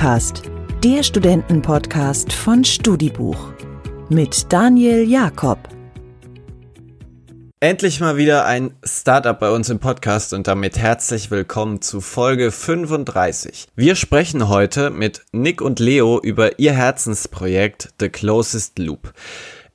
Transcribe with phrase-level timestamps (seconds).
[0.00, 0.44] Studicast,
[0.82, 3.52] der Studentenpodcast von Studibuch
[4.08, 5.58] mit Daniel Jakob.
[7.60, 12.50] Endlich mal wieder ein Startup bei uns im Podcast und damit herzlich willkommen zu Folge
[12.50, 13.66] 35.
[13.76, 19.12] Wir sprechen heute mit Nick und Leo über ihr Herzensprojekt The Closest Loop.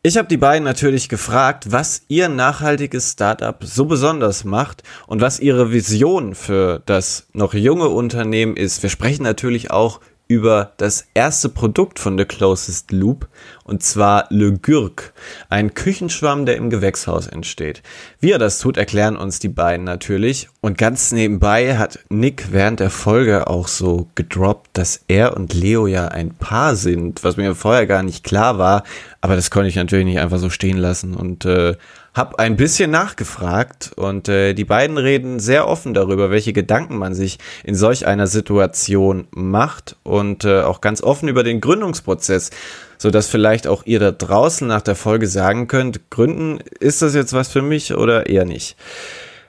[0.01, 5.39] Ich habe die beiden natürlich gefragt, was ihr nachhaltiges Startup so besonders macht und was
[5.39, 8.81] ihre Vision für das noch junge Unternehmen ist.
[8.81, 13.27] Wir sprechen natürlich auch über das erste Produkt von The Closest Loop
[13.63, 15.13] und zwar Le Gürk,
[15.49, 17.83] ein Küchenschwamm, der im Gewächshaus entsteht.
[18.19, 20.49] Wie er das tut, erklären uns die beiden natürlich.
[20.61, 25.87] Und ganz nebenbei hat Nick während der Folge auch so gedroppt, dass er und Leo
[25.87, 28.83] ja ein Paar sind, was mir vorher gar nicht klar war.
[29.21, 31.75] Aber das konnte ich natürlich nicht einfach so stehen lassen und äh,
[32.15, 37.13] habe ein bisschen nachgefragt und äh, die beiden reden sehr offen darüber, welche Gedanken man
[37.13, 42.51] sich in solch einer Situation macht und äh, auch ganz offen über den Gründungsprozess,
[42.97, 47.15] so dass vielleicht auch ihr da draußen nach der Folge sagen könnt, gründen, ist das
[47.15, 48.77] jetzt was für mich oder eher nicht?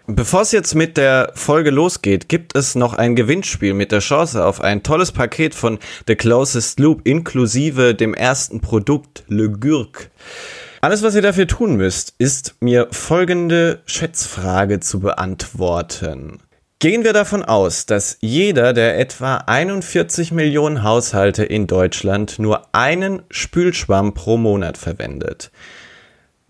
[0.09, 4.45] Bevor es jetzt mit der Folge losgeht, gibt es noch ein Gewinnspiel mit der Chance
[4.45, 10.11] auf ein tolles Paket von The Closest Loop inklusive dem ersten Produkt Le Gürk.
[10.81, 16.39] Alles, was ihr dafür tun müsst, ist mir folgende Schätzfrage zu beantworten.
[16.79, 23.23] Gehen wir davon aus, dass jeder der etwa 41 Millionen Haushalte in Deutschland nur einen
[23.31, 25.51] Spülschwamm pro Monat verwendet.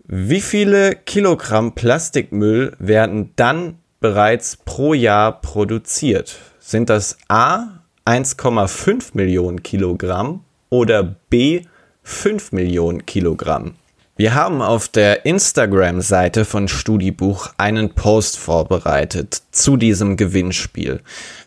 [0.05, 6.37] Wie viele Kilogramm Plastikmüll werden dann bereits pro Jahr produziert?
[6.59, 11.61] Sind das A 1,5 Millionen Kilogramm oder B
[12.03, 13.75] 5 Millionen Kilogramm?
[14.19, 21.01] Wir haben auf der Instagram-Seite von Studibuch einen Post vorbereitet zu diesem Gewinnspiel.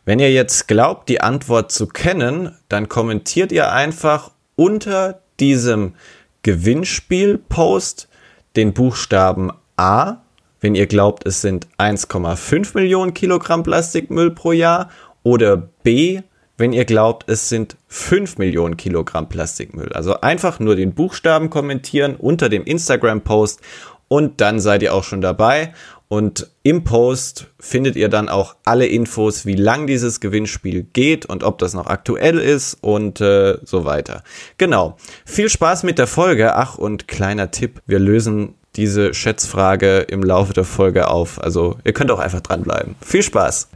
[0.04, 5.96] Wenn ihr jetzt glaubt, die Antwort zu kennen, dann kommentiert ihr einfach unter diesem
[6.44, 8.08] Gewinnspiel-Post
[8.54, 10.18] den Buchstaben A,
[10.60, 14.90] wenn ihr glaubt, es sind 1,5 Millionen Kilogramm Plastikmüll pro Jahr,
[15.24, 16.22] oder B,
[16.60, 19.92] wenn ihr glaubt, es sind 5 Millionen Kilogramm Plastikmüll.
[19.94, 23.60] Also einfach nur den Buchstaben kommentieren unter dem Instagram-Post
[24.08, 25.72] und dann seid ihr auch schon dabei.
[26.08, 31.44] Und im Post findet ihr dann auch alle Infos, wie lang dieses Gewinnspiel geht und
[31.44, 34.22] ob das noch aktuell ist und äh, so weiter.
[34.58, 34.96] Genau.
[35.24, 36.56] Viel Spaß mit der Folge.
[36.56, 41.42] Ach, und kleiner Tipp, wir lösen diese Schätzfrage im Laufe der Folge auf.
[41.42, 42.96] Also ihr könnt auch einfach dranbleiben.
[43.00, 43.68] Viel Spaß!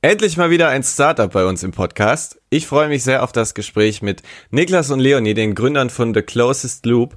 [0.00, 2.40] Endlich mal wieder ein Startup bei uns im Podcast.
[2.50, 4.22] Ich freue mich sehr auf das Gespräch mit
[4.52, 7.16] Niklas und Leonie, den Gründern von The Closest Loop.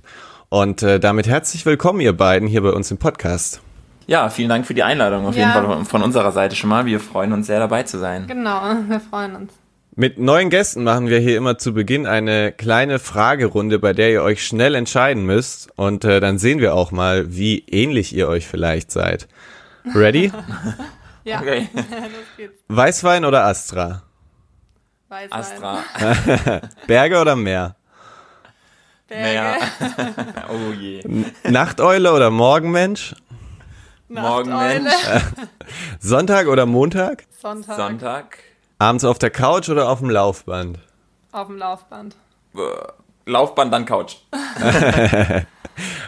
[0.50, 3.62] Und äh, damit herzlich willkommen, ihr beiden, hier bei uns im Podcast.
[4.08, 5.54] Ja, vielen Dank für die Einladung auf ja.
[5.54, 6.88] jeden Fall von unserer Seite schon mal.
[6.88, 8.26] Wir freuen uns sehr dabei zu sein.
[8.26, 9.54] Genau, wir freuen uns.
[9.96, 14.24] Mit neuen Gästen machen wir hier immer zu Beginn eine kleine Fragerunde, bei der ihr
[14.24, 15.70] euch schnell entscheiden müsst.
[15.76, 19.28] Und äh, dann sehen wir auch mal, wie ähnlich ihr euch vielleicht seid.
[19.94, 20.32] Ready?
[21.24, 21.70] Ja, okay.
[21.74, 21.86] los
[22.38, 22.64] geht's.
[22.68, 24.04] Weißwein oder Astra?
[25.10, 25.40] Weißwein.
[25.40, 25.84] Astra.
[26.88, 27.76] Berge oder Meer?
[29.08, 29.24] Berge.
[29.24, 29.58] Meer.
[30.50, 31.04] oh je.
[31.44, 33.16] Nachteule oder Morgenmensch?
[34.08, 34.94] Morgenmensch.
[36.00, 37.26] Sonntag oder Montag?
[37.42, 37.76] Sonntag.
[37.76, 38.40] Sonntag.
[38.80, 40.80] Abends auf der Couch oder auf dem Laufband?
[41.32, 42.16] Auf dem Laufband.
[43.26, 44.16] Laufband, dann Couch.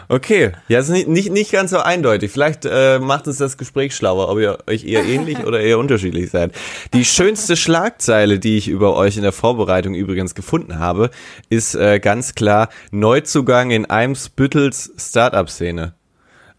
[0.08, 2.30] Okay, ja, ist nicht, nicht, nicht ganz so eindeutig.
[2.30, 6.30] Vielleicht äh, macht es das Gespräch schlauer, ob ihr euch eher ähnlich oder eher unterschiedlich
[6.30, 6.52] seid.
[6.92, 11.10] Die schönste Schlagzeile, die ich über euch in der Vorbereitung übrigens gefunden habe,
[11.48, 15.94] ist äh, ganz klar Neuzugang in Eimsbüttels Startup-Szene.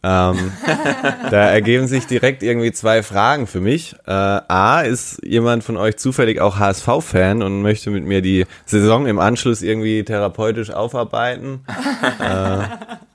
[0.05, 0.51] Ähm,
[1.31, 3.95] da ergeben sich direkt irgendwie zwei Fragen für mich.
[4.05, 9.07] Äh, A, ist jemand von euch zufällig auch HSV-Fan und möchte mit mir die Saison
[9.07, 11.65] im Anschluss irgendwie therapeutisch aufarbeiten?
[12.19, 12.67] äh,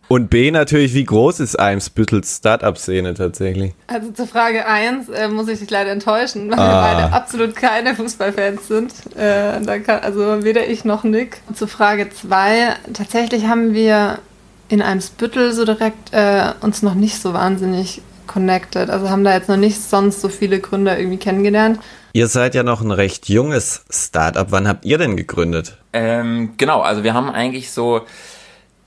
[0.09, 3.73] und B, natürlich, wie groß ist Eimsbüttels Startup-Szene tatsächlich?
[3.87, 6.67] Also zur Frage 1 äh, muss ich dich leider enttäuschen, weil ah.
[6.67, 8.93] wir beide absolut keine Fußballfans sind.
[9.17, 11.41] Äh, kann, also weder ich noch Nick.
[11.55, 14.19] Zur Frage 2, tatsächlich haben wir
[14.71, 18.89] in Eimsbüttel so direkt äh, uns noch nicht so wahnsinnig connected.
[18.89, 21.81] Also haben da jetzt noch nicht sonst so viele Gründer irgendwie kennengelernt.
[22.13, 24.47] Ihr seid ja noch ein recht junges Startup.
[24.51, 25.77] Wann habt ihr denn gegründet?
[25.93, 28.03] Ähm, genau, also wir haben eigentlich so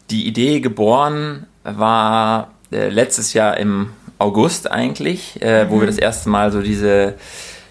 [0.10, 3.90] die Idee geboren, war äh, letztes Jahr im
[4.20, 5.70] August eigentlich, äh, mhm.
[5.70, 5.88] wo wir mhm.
[5.88, 7.16] das erste Mal so diese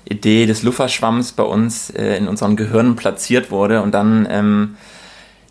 [0.04, 4.76] Idee des Lufferschwamms bei uns äh, in unseren Gehirnen platziert wurde und dann ähm,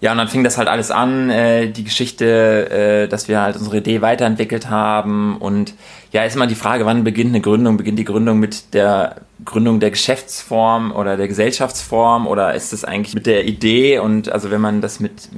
[0.02, 3.56] ja, und dann fing das halt alles an, äh, die Geschichte, äh, dass wir halt
[3.56, 5.38] unsere Idee weiterentwickelt haben.
[5.38, 5.76] Und
[6.12, 7.78] ja, ist immer die Frage, wann beginnt eine Gründung?
[7.78, 13.14] Beginnt die Gründung mit der Gründung der Geschäftsform oder der Gesellschaftsform oder ist es eigentlich
[13.14, 14.00] mit der Idee?
[14.00, 15.30] Und also wenn man das mit,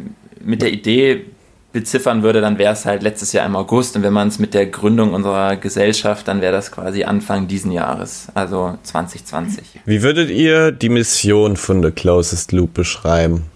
[0.42, 1.26] mit der Idee
[1.74, 3.98] beziffern würde, dann wäre es halt letztes Jahr im August.
[3.98, 7.74] Und wenn man es mit der Gründung unserer Gesellschaft, dann wäre das quasi Anfang diesen
[7.74, 9.82] Jahres, also 2020.
[9.84, 13.48] Wie würdet ihr die Mission von The Closest Loop beschreiben?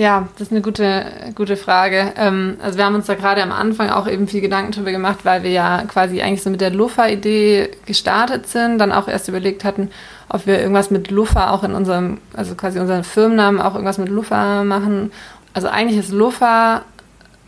[0.00, 1.04] Ja, das ist eine gute,
[1.34, 2.14] gute Frage.
[2.16, 5.26] Ähm, also wir haben uns da gerade am Anfang auch eben viel Gedanken darüber gemacht,
[5.26, 9.62] weil wir ja quasi eigentlich so mit der Lufa-Idee gestartet sind, dann auch erst überlegt
[9.62, 9.90] hatten,
[10.30, 14.08] ob wir irgendwas mit Lufa auch in unserem, also quasi unseren Firmennamen auch irgendwas mit
[14.08, 15.12] Lufa machen.
[15.52, 16.80] Also eigentlich ist Lufa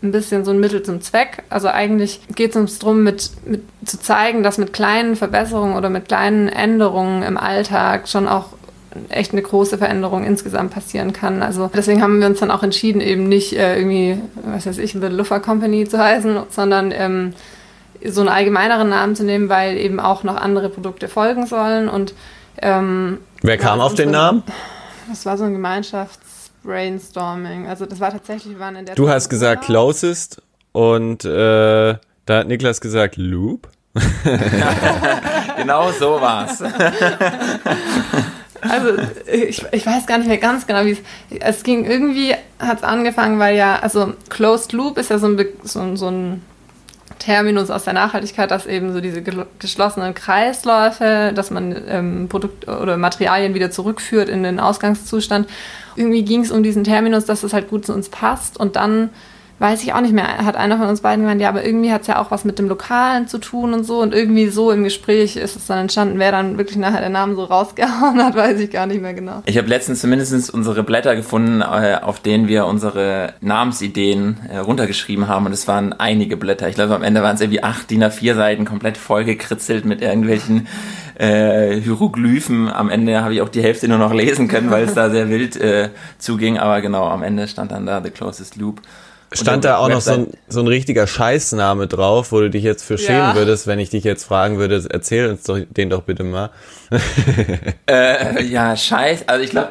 [0.02, 1.44] ein bisschen so ein Mittel zum Zweck.
[1.48, 5.88] Also eigentlich geht es uns darum, mit, mit zu zeigen, dass mit kleinen Verbesserungen oder
[5.88, 8.48] mit kleinen Änderungen im Alltag schon auch
[9.08, 11.42] echt eine große Veränderung insgesamt passieren kann.
[11.42, 14.92] Also deswegen haben wir uns dann auch entschieden, eben nicht äh, irgendwie, was weiß ich,
[14.92, 17.34] The Luffer Company zu heißen, sondern ähm,
[18.04, 21.88] so einen allgemeineren Namen zu nehmen, weil eben auch noch andere Produkte folgen sollen.
[21.88, 22.14] Und
[22.60, 24.42] ähm, wer kam ja, auf den Namen?
[25.08, 27.68] Das war so ein Gemeinschaftsbrainstorming.
[27.68, 28.94] Also das war tatsächlich, wir waren in der.
[28.94, 30.40] Du hast gesagt Closest
[30.72, 31.94] und äh,
[32.26, 33.68] da hat Niklas gesagt Loop.
[35.56, 36.62] genau so war's.
[38.62, 38.90] Also
[39.30, 40.98] ich, ich weiß gar nicht mehr ganz genau, wie es.
[41.40, 45.46] Es ging irgendwie, hat es angefangen, weil ja, also Closed Loop ist ja so ein,
[45.64, 46.42] so, so ein
[47.18, 49.22] Terminus aus der Nachhaltigkeit, dass eben so diese
[49.58, 55.48] geschlossenen Kreisläufe, dass man ähm, Produkt oder Materialien wieder zurückführt in den Ausgangszustand.
[55.94, 59.10] Irgendwie ging es um diesen Terminus, dass es halt gut zu uns passt und dann
[59.58, 62.02] weiß ich auch nicht mehr, hat einer von uns beiden gemeint, ja, aber irgendwie hat
[62.02, 64.00] es ja auch was mit dem Lokalen zu tun und so.
[64.00, 66.18] Und irgendwie so im Gespräch ist es dann entstanden.
[66.18, 69.42] Wer dann wirklich nachher den Namen so rausgehauen hat, weiß ich gar nicht mehr genau.
[69.46, 75.28] Ich habe letztens zumindest unsere Blätter gefunden, äh, auf denen wir unsere Namensideen äh, runtergeschrieben
[75.28, 75.46] haben.
[75.46, 76.68] Und es waren einige Blätter.
[76.68, 80.66] Ich glaube, am Ende waren es irgendwie acht DIN A4 Seiten komplett vollgekritzelt mit irgendwelchen
[81.22, 82.68] äh, Hieroglyphen.
[82.68, 85.28] Am Ende habe ich auch die Hälfte nur noch lesen können, weil es da sehr
[85.28, 86.58] wild äh, zuging.
[86.58, 88.82] Aber genau, am Ende stand dann da The Closest Loop.
[89.34, 92.84] Stand da auch noch so ein, so ein richtiger Scheißname drauf, wo du dich jetzt
[92.84, 93.34] für schämen ja.
[93.34, 96.50] würdest, wenn ich dich jetzt fragen würde, erzähl uns doch den doch bitte mal.
[97.88, 99.68] äh, ja, Scheiß, also ich glaube,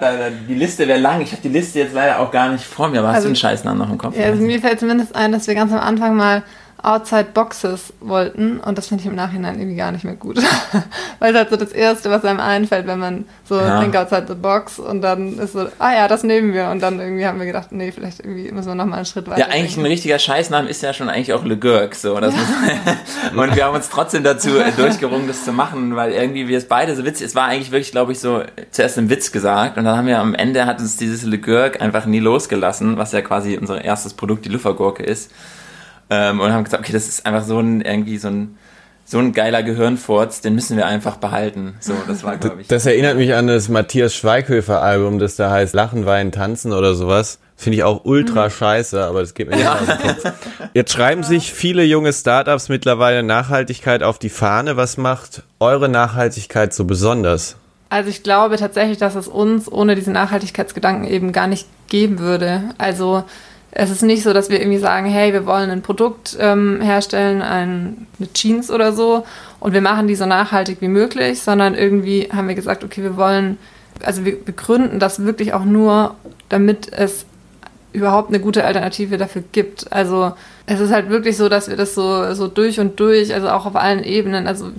[0.49, 1.21] die Liste wäre lang.
[1.21, 3.27] Ich habe die Liste jetzt leider auch gar nicht vor mir, aber also, hast du
[3.27, 4.17] einen Scheißnamen noch im Kopf?
[4.17, 6.41] Ja, also mir fällt zumindest ein, dass wir ganz am Anfang mal
[6.83, 10.37] Outside Boxes wollten und das finde ich im Nachhinein irgendwie gar nicht mehr gut.
[11.19, 13.79] Weil es halt so das Erste, was einem einfällt, wenn man so ja.
[13.79, 16.99] think outside the box und dann ist so, ah ja, das nehmen wir und dann
[16.99, 19.41] irgendwie haben wir gedacht, nee, vielleicht irgendwie müssen wir nochmal einen Schritt weiter.
[19.41, 19.81] Ja, eigentlich denken.
[19.81, 22.17] ein richtiger Scheißname ist ja schon eigentlich auch Le Gurk, so.
[22.19, 22.29] Ja.
[23.35, 26.67] und wir haben uns trotzdem dazu äh, durchgerungen, das zu machen, weil irgendwie wir es
[26.67, 28.41] beide so witzig, es war eigentlich wirklich, glaube ich, so
[28.71, 31.79] zuerst ein Witz gesagt und dann haben wir am Ende hat uns dieses Le Gurk
[31.79, 35.31] einfach nie losgelassen, was ja quasi unser erstes Produkt, die Luffergurke ist.
[36.11, 38.57] Ähm, und haben gesagt, okay, das ist einfach so ein, irgendwie so ein,
[39.05, 41.75] so ein geiler Gehirnfurz, den müssen wir einfach behalten.
[41.79, 42.67] So, das war, glaube ich.
[42.67, 46.93] Das erinnert mich an das Matthias Schweighöfer Album, das da heißt Lachen, Weinen, Tanzen oder
[46.95, 47.39] sowas.
[47.55, 48.51] Finde ich auch ultra mhm.
[48.51, 49.75] scheiße, aber das geht mir nicht ja.
[49.75, 50.33] aus dem Kopf.
[50.73, 54.77] Jetzt schreiben sich viele junge Startups mittlerweile Nachhaltigkeit auf die Fahne.
[54.77, 57.55] Was macht eure Nachhaltigkeit so besonders?
[57.89, 62.63] Also ich glaube tatsächlich, dass es uns ohne diese Nachhaltigkeitsgedanken eben gar nicht geben würde.
[62.77, 63.25] Also
[63.71, 67.41] es ist nicht so, dass wir irgendwie sagen, hey, wir wollen ein Produkt ähm, herstellen,
[67.41, 69.25] ein, eine Jeans oder so,
[69.59, 73.15] und wir machen die so nachhaltig wie möglich, sondern irgendwie haben wir gesagt, okay, wir
[73.15, 73.57] wollen,
[74.03, 76.15] also wir begründen das wirklich auch nur,
[76.49, 77.25] damit es
[77.93, 79.91] überhaupt eine gute Alternative dafür gibt.
[79.91, 80.33] Also
[80.65, 83.65] es ist halt wirklich so, dass wir das so, so durch und durch, also auch
[83.65, 84.71] auf allen Ebenen, also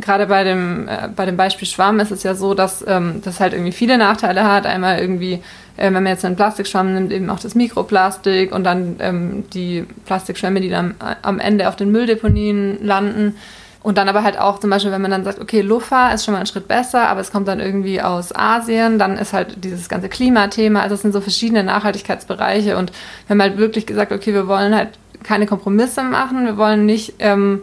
[0.00, 3.40] gerade bei dem, äh, bei dem Beispiel Schwamm ist es ja so, dass ähm, das
[3.40, 4.66] halt irgendwie viele Nachteile hat.
[4.66, 5.34] Einmal irgendwie,
[5.76, 9.86] äh, wenn man jetzt einen Plastikschwamm nimmt, eben auch das Mikroplastik und dann ähm, die
[10.04, 13.36] Plastikschwämme, die dann am Ende auf den Mülldeponien landen.
[13.84, 16.32] Und dann aber halt auch zum Beispiel, wenn man dann sagt, okay, Lufa ist schon
[16.32, 19.90] mal ein Schritt besser, aber es kommt dann irgendwie aus Asien, dann ist halt dieses
[19.90, 22.92] ganze Klimathema, also es sind so verschiedene Nachhaltigkeitsbereiche und
[23.26, 24.88] wir haben halt wirklich gesagt, okay, wir wollen halt
[25.22, 27.60] keine Kompromisse machen, wir wollen nicht ähm,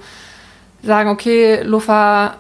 [0.84, 2.36] sagen, okay, Lufa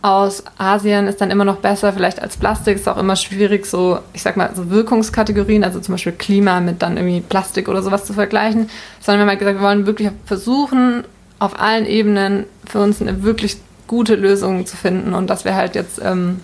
[0.00, 2.76] aus Asien ist dann immer noch besser, vielleicht als Plastik.
[2.76, 6.82] Ist auch immer schwierig, so, ich sag mal, so Wirkungskategorien, also zum Beispiel Klima mit
[6.82, 8.68] dann irgendwie Plastik oder sowas zu vergleichen.
[9.00, 11.04] Sondern wir haben halt gesagt, wir wollen wirklich versuchen,
[11.38, 15.74] auf allen Ebenen für uns eine wirklich gute Lösung zu finden und dass wir halt
[15.74, 16.40] jetzt ähm,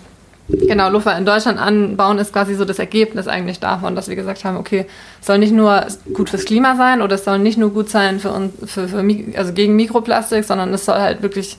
[0.47, 4.43] genau Lufa in Deutschland anbauen, ist quasi so das Ergebnis eigentlich davon, dass wir gesagt
[4.43, 4.85] haben, okay,
[5.19, 8.19] es soll nicht nur gut fürs Klima sein oder es soll nicht nur gut sein
[8.19, 9.03] für uns, für, für
[9.37, 11.57] also gegen Mikroplastik, sondern es soll halt wirklich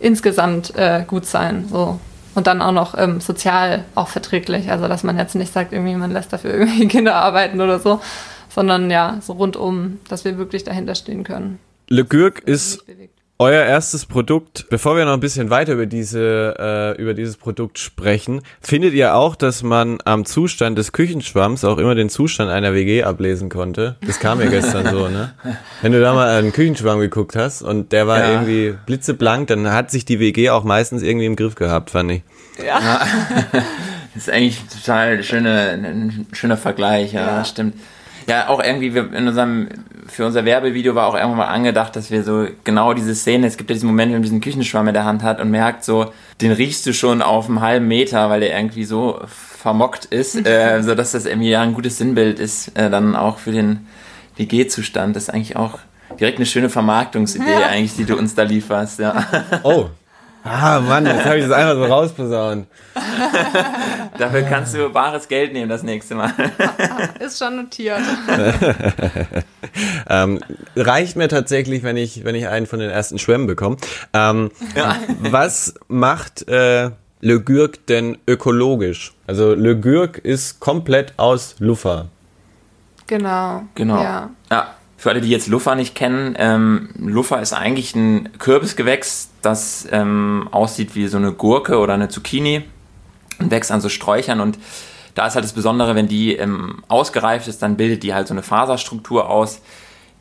[0.00, 1.66] insgesamt äh, gut sein.
[1.70, 1.98] So.
[2.34, 4.70] Und dann auch noch ähm, sozial auch verträglich.
[4.70, 8.00] Also dass man jetzt nicht sagt, irgendwie man lässt dafür irgendwie Kinder arbeiten oder so,
[8.48, 11.58] sondern ja, so rundum, dass wir wirklich dahinter stehen können.
[11.88, 12.84] Le Gürk ist
[13.38, 14.66] euer erstes Produkt.
[14.70, 19.14] Bevor wir noch ein bisschen weiter über diese äh, über dieses Produkt sprechen, findet ihr
[19.14, 23.96] auch, dass man am Zustand des Küchenschwamms auch immer den Zustand einer WG ablesen konnte?
[24.04, 25.34] Das kam ja gestern so, ne?
[25.82, 28.32] Wenn du da mal einen Küchenschwamm geguckt hast und der war ja.
[28.32, 32.22] irgendwie blitzeblank, dann hat sich die WG auch meistens irgendwie im Griff gehabt, fand ich.
[32.58, 32.80] Ja.
[32.80, 33.06] ja.
[33.52, 33.64] das
[34.26, 37.44] ist eigentlich total schöne, ein schöner Vergleich, ja, ja.
[37.44, 37.74] stimmt.
[38.26, 39.68] Ja, auch irgendwie in unserem,
[40.08, 43.56] für unser Werbevideo war auch irgendwann mal angedacht, dass wir so genau diese Szene, es
[43.56, 46.12] gibt ja diesen Moment, wenn man diesen Küchenschwamm in der Hand hat und merkt so,
[46.40, 50.82] den riechst du schon auf einem halben Meter, weil der irgendwie so vermockt ist, äh,
[50.82, 53.86] so dass das irgendwie ja ein gutes Sinnbild ist, äh, dann auch für den
[54.36, 55.14] WG-Zustand.
[55.14, 55.78] Das ist eigentlich auch
[56.18, 57.66] direkt eine schöne Vermarktungsidee ja.
[57.68, 59.24] eigentlich, die du uns da lieferst, ja.
[59.62, 59.86] Oh,
[60.48, 62.66] Ah, Mann, jetzt habe ich das einfach so rausposaunt.
[64.18, 66.32] Dafür kannst du bares Geld nehmen das nächste Mal.
[67.20, 68.00] Ist schon notiert.
[70.08, 70.40] ähm,
[70.76, 73.76] reicht mir tatsächlich, wenn ich, wenn ich einen von den ersten Schwämmen bekomme.
[74.12, 74.96] Ähm, ja.
[75.18, 79.14] Was macht äh, Le Gürk denn ökologisch?
[79.26, 82.06] Also Le Gürk ist komplett aus Luffa.
[83.06, 83.64] Genau.
[83.74, 84.02] Genau.
[84.02, 84.30] Ja.
[84.50, 84.75] ja.
[84.96, 90.48] Für alle, die jetzt Luffa nicht kennen, ähm, Luffa ist eigentlich ein Kürbisgewächs, das ähm,
[90.50, 92.64] aussieht wie so eine Gurke oder eine Zucchini
[93.38, 94.58] und wächst an so Sträuchern und
[95.14, 98.34] da ist halt das Besondere, wenn die ähm, ausgereift ist, dann bildet die halt so
[98.34, 99.62] eine Faserstruktur aus,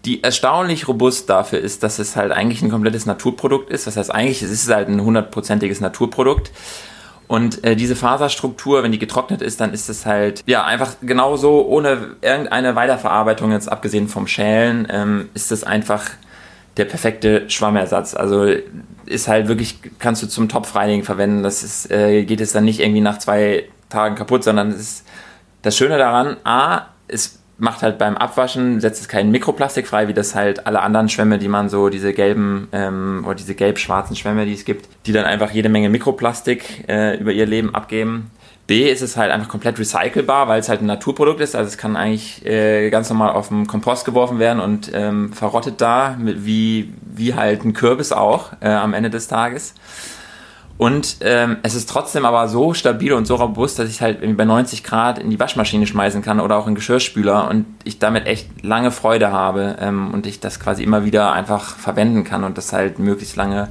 [0.06, 3.88] die erstaunlich robust dafür ist, dass es halt eigentlich ein komplettes Naturprodukt ist.
[3.88, 6.52] Das heißt, eigentlich ist es halt ein hundertprozentiges Naturprodukt.
[7.28, 11.66] Und äh, diese Faserstruktur, wenn die getrocknet ist, dann ist es halt ja einfach genauso,
[11.66, 16.04] ohne irgendeine Weiterverarbeitung, jetzt abgesehen vom Schälen, ähm, ist es einfach
[16.78, 18.16] der perfekte Schwammersatz.
[18.16, 18.46] Also
[19.06, 21.44] ist halt wirklich, kannst du zum Topfreinigen verwenden.
[21.44, 25.08] Das ist, äh, geht es dann nicht irgendwie nach zwei Tagen kaputt, sondern es ist
[25.62, 30.14] das Schöne daran, A, es macht halt beim Abwaschen, setzt es kein Mikroplastik frei, wie
[30.14, 34.46] das halt alle anderen Schwämme, die man so, diese gelben ähm, oder diese gelb-schwarzen Schwämme,
[34.46, 38.32] die es gibt, die dann einfach jede Menge Mikroplastik äh, über ihr Leben abgeben.
[38.68, 41.56] B ist es halt einfach komplett recycelbar, weil es halt ein Naturprodukt ist.
[41.56, 45.82] Also es kann eigentlich äh, ganz normal auf den Kompost geworfen werden und ähm, verrottet
[45.82, 49.76] da, wie, wie halt ein Kürbis auch äh, am Ende des Tages.
[50.78, 54.44] Und ähm, es ist trotzdem aber so stabil und so robust, dass ich halt bei
[54.44, 58.48] 90 Grad in die Waschmaschine schmeißen kann oder auch in Geschirrspüler und ich damit echt
[58.62, 62.74] lange Freude habe ähm, und ich das quasi immer wieder einfach verwenden kann und das
[62.74, 63.70] halt möglichst lange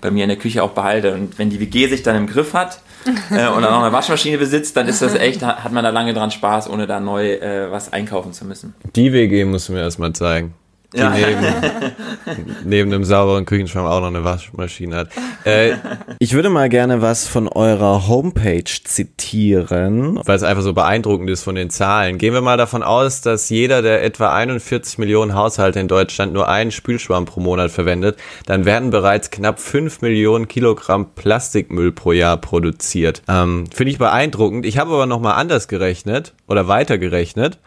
[0.00, 1.14] bei mir in der Küche auch behalte.
[1.14, 2.80] Und wenn die WG sich dann im Griff hat
[3.30, 6.14] äh, und dann auch eine Waschmaschine besitzt, dann ist das echt, hat man da lange
[6.14, 8.74] dran Spaß, ohne da neu äh, was einkaufen zu müssen.
[8.96, 10.54] Die WG musst du mir erstmal zeigen
[10.94, 11.10] die ja.
[11.10, 15.10] neben, neben einem sauberen Küchenschwamm auch noch eine Waschmaschine hat.
[15.44, 15.74] Äh,
[16.18, 21.42] ich würde mal gerne was von eurer Homepage zitieren, weil es einfach so beeindruckend ist
[21.42, 22.16] von den Zahlen.
[22.16, 26.48] Gehen wir mal davon aus, dass jeder der etwa 41 Millionen Haushalte in Deutschland nur
[26.48, 32.38] einen Spülschwamm pro Monat verwendet, dann werden bereits knapp 5 Millionen Kilogramm Plastikmüll pro Jahr
[32.38, 33.22] produziert.
[33.28, 34.64] Ähm, Finde ich beeindruckend.
[34.64, 37.58] Ich habe aber noch mal anders gerechnet oder weiter gerechnet.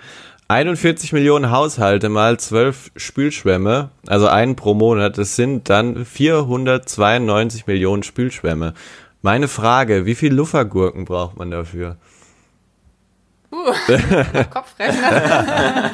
[0.51, 8.03] 41 Millionen Haushalte mal 12 Spülschwämme, also einen pro Monat, das sind dann 492 Millionen
[8.03, 8.73] Spülschwämme.
[9.21, 11.95] Meine Frage, wie viel Luffergurken braucht man dafür?
[13.49, 13.55] Uh,
[14.49, 15.91] Kopfrechner.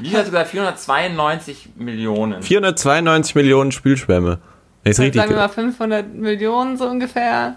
[0.00, 2.42] Wie hat sogar 492 Millionen?
[2.42, 4.40] 492 Millionen Spülschwämme.
[4.82, 5.20] Ist richtig.
[5.20, 7.54] Sagen wir mal 500 Millionen so ungefähr.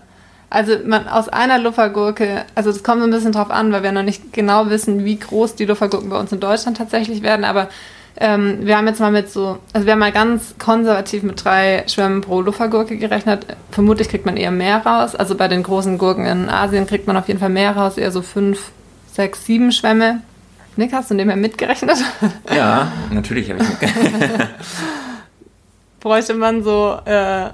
[0.50, 3.92] Also man, aus einer Luffergurke, also es kommt so ein bisschen drauf an, weil wir
[3.92, 7.70] noch nicht genau wissen, wie groß die Luffergurken bei uns in Deutschland tatsächlich werden, aber
[8.22, 11.86] ähm, wir haben jetzt mal mit so, also wir haben mal ganz konservativ mit drei
[11.88, 13.46] Schwämmen pro Luffergurke gerechnet.
[13.72, 15.16] Vermutlich kriegt man eher mehr raus.
[15.16, 18.12] Also bei den großen Gurken in Asien kriegt man auf jeden Fall mehr raus, eher
[18.12, 18.72] so fünf,
[19.14, 20.22] sechs, sieben Schwämme.
[20.76, 21.98] Nick, hast du dem ja mitgerechnet?
[22.54, 24.50] Ja, natürlich habe ich mitgerechnet.
[26.00, 27.50] Bräuchte man so äh,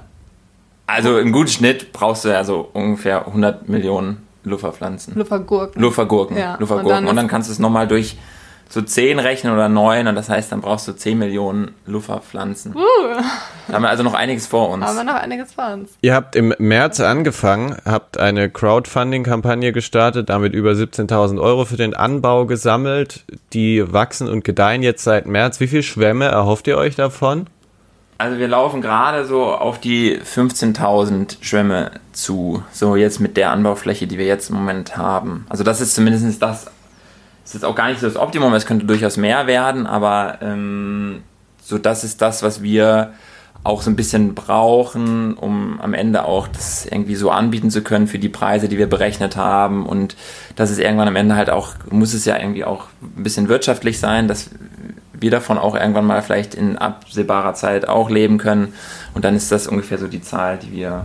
[0.86, 5.14] also im guten Schnitt brauchst du ja so ungefähr 100 Millionen Lufferpflanzen.
[5.16, 5.82] Luffergurken.
[5.82, 6.36] Luffergurken.
[6.36, 6.56] Ja.
[6.58, 6.86] Luffergurken.
[6.86, 8.16] Und dann, und dann kannst du es nochmal durch
[8.68, 12.74] so 10 rechnen oder 9 und das heißt, dann brauchst du 10 Millionen Lufferpflanzen.
[12.74, 12.80] Uh.
[13.68, 14.84] Da haben wir also noch einiges vor uns.
[14.84, 15.90] Haben wir noch einiges vor uns.
[16.02, 21.94] Ihr habt im März angefangen, habt eine Crowdfunding-Kampagne gestartet, damit über 17.000 Euro für den
[21.94, 23.24] Anbau gesammelt.
[23.52, 25.60] Die wachsen und gedeihen jetzt seit März.
[25.60, 27.46] Wie viele Schwämme erhofft ihr euch davon?
[28.18, 32.62] Also wir laufen gerade so auf die 15.000 Schwämme zu.
[32.72, 35.44] So jetzt mit der Anbaufläche, die wir jetzt im Moment haben.
[35.50, 36.66] Also das ist zumindest das,
[37.44, 41.22] ist jetzt auch gar nicht so das Optimum, es könnte durchaus mehr werden, aber ähm,
[41.62, 43.12] so das ist das, was wir
[43.64, 48.06] auch so ein bisschen brauchen, um am Ende auch das irgendwie so anbieten zu können
[48.06, 49.84] für die Preise, die wir berechnet haben.
[49.84, 50.16] Und
[50.54, 53.98] das ist irgendwann am Ende halt auch, muss es ja irgendwie auch ein bisschen wirtschaftlich
[53.98, 54.50] sein, dass
[55.20, 58.74] wir davon auch irgendwann mal vielleicht in absehbarer Zeit auch leben können.
[59.14, 61.04] Und dann ist das ungefähr so die Zahl, die wir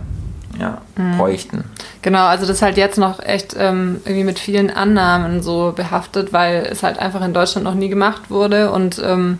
[0.58, 1.16] ja, mhm.
[1.16, 1.64] bräuchten.
[2.02, 6.32] Genau, also das ist halt jetzt noch echt ähm, irgendwie mit vielen Annahmen so behaftet,
[6.32, 9.38] weil es halt einfach in Deutschland noch nie gemacht wurde und ähm,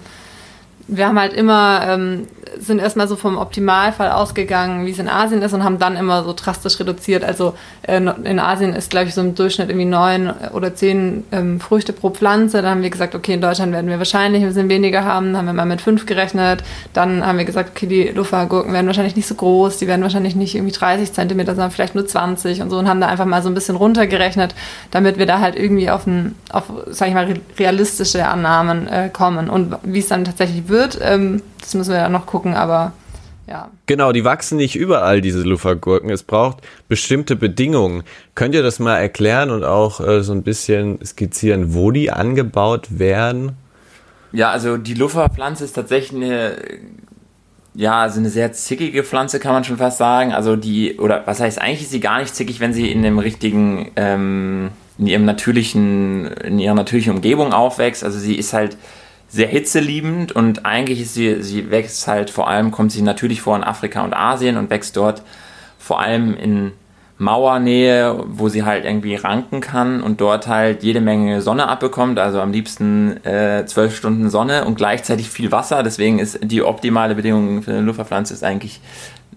[0.89, 2.27] wir haben halt immer ähm,
[2.59, 6.25] sind erstmal so vom Optimalfall ausgegangen, wie es in Asien ist und haben dann immer
[6.25, 7.25] so drastisch reduziert.
[7.25, 11.61] Also äh, in Asien ist, glaube ich, so im Durchschnitt irgendwie neun oder zehn ähm,
[11.61, 12.63] Früchte pro Pflanze.
[12.63, 15.33] Dann haben wir gesagt, okay, in Deutschland werden wir wahrscheinlich ein bisschen weniger haben.
[15.33, 16.63] Dann haben wir mal mit fünf gerechnet.
[16.93, 19.79] Dann haben wir gesagt, okay, die Luftgurken werden wahrscheinlich nicht so groß.
[19.79, 22.79] Die werden wahrscheinlich nicht irgendwie 30 Zentimeter, sondern vielleicht nur 20 und so.
[22.79, 24.55] Und haben da einfach mal so ein bisschen runtergerechnet,
[24.91, 29.49] damit wir da halt irgendwie auf, ein, auf sag ich mal, realistische Annahmen äh, kommen.
[29.49, 32.93] Und wie es dann tatsächlich wird, ähm, das müssen wir ja noch gucken, aber
[33.47, 33.71] ja.
[33.87, 36.11] Genau, die wachsen nicht überall, diese Luffergurken.
[36.11, 38.03] Es braucht bestimmte Bedingungen.
[38.35, 42.99] Könnt ihr das mal erklären und auch äh, so ein bisschen skizzieren, wo die angebaut
[42.99, 43.53] werden?
[44.33, 46.57] Ja, also die Lufferpflanze ist tatsächlich eine,
[47.75, 50.33] ja, also eine sehr zickige Pflanze, kann man schon fast sagen.
[50.33, 53.19] Also die, oder was heißt, eigentlich ist sie gar nicht zickig, wenn sie in dem
[53.19, 58.05] richtigen, ähm, in ihrem natürlichen, in ihrer natürlichen Umgebung aufwächst.
[58.05, 58.79] Also sie ist halt
[59.33, 63.57] sehr hitzeliebend und eigentlich ist sie, sie wächst halt vor allem, kommt sie natürlich vor
[63.57, 65.23] in Afrika und Asien und wächst dort
[65.79, 66.73] vor allem in
[67.17, 72.41] Mauernähe, wo sie halt irgendwie ranken kann und dort halt jede Menge Sonne abbekommt, also
[72.41, 75.83] am liebsten äh, zwölf äh, Stunden Sonne und gleichzeitig viel Wasser.
[75.83, 78.81] Deswegen ist die optimale Bedingung für eine Luftverpflanze ist eigentlich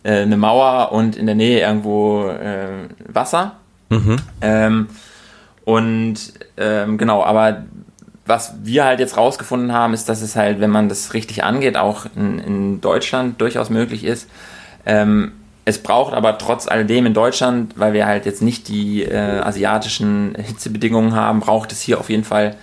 [0.04, 3.54] äh, eine Mauer und in der Nähe irgendwo äh, Wasser.
[3.90, 4.18] Mhm.
[4.42, 4.88] Ähm,
[5.64, 7.64] und ähm, genau, aber
[8.26, 11.78] was wir halt jetzt rausgefunden haben, ist, dass es halt, wenn man das richtig angeht,
[11.78, 14.28] auch in, in Deutschland durchaus möglich ist.
[14.86, 15.34] Ähm,
[15.66, 20.36] es braucht aber trotz alledem in Deutschland, weil wir halt jetzt nicht die äh, asiatischen
[20.36, 22.56] Hitzebedingungen haben, braucht es hier auf jeden Fall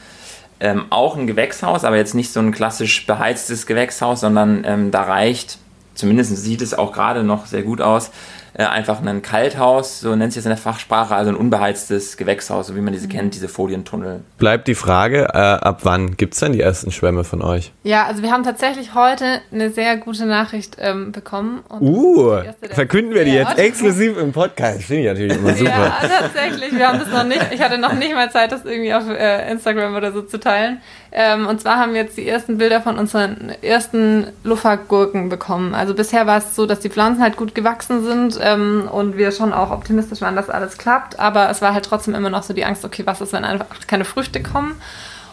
[0.60, 5.02] ähm, auch ein Gewächshaus, aber jetzt nicht so ein klassisch beheiztes Gewächshaus, sondern ähm, da
[5.02, 5.58] reicht,
[5.94, 8.10] zumindest sieht es auch gerade noch sehr gut aus,
[8.54, 12.66] äh, einfach ein Kalthaus, so nennt sich das in der Fachsprache, also ein unbeheiztes Gewächshaus,
[12.66, 13.12] so wie man diese mhm.
[13.12, 14.20] kennt, diese Folientunnel.
[14.36, 17.72] Bleibt die Frage, äh, ab wann gibt es denn die ersten Schwämme von euch?
[17.82, 21.62] Ja, also wir haben tatsächlich heute eine sehr gute Nachricht ähm, bekommen.
[21.80, 24.82] uh, verkünden wir die jetzt exklusiv im Podcast.
[24.82, 25.70] Finde ich natürlich immer super.
[25.70, 26.72] Ja, tatsächlich.
[26.76, 29.50] Wir haben das noch nicht, ich hatte noch nicht mal Zeit, das irgendwie auf äh,
[29.50, 30.82] Instagram oder so zu teilen.
[31.14, 35.74] Ähm, und zwar haben wir jetzt die ersten Bilder von unseren ersten Luffergurken bekommen.
[35.74, 39.30] Also bisher war es so, dass die Pflanzen halt gut gewachsen sind ähm, und wir
[39.30, 41.18] schon auch optimistisch waren, dass alles klappt.
[41.20, 43.66] Aber es war halt trotzdem immer noch so die Angst, okay, was ist, wenn einfach
[43.86, 44.74] keine Früchte kommen?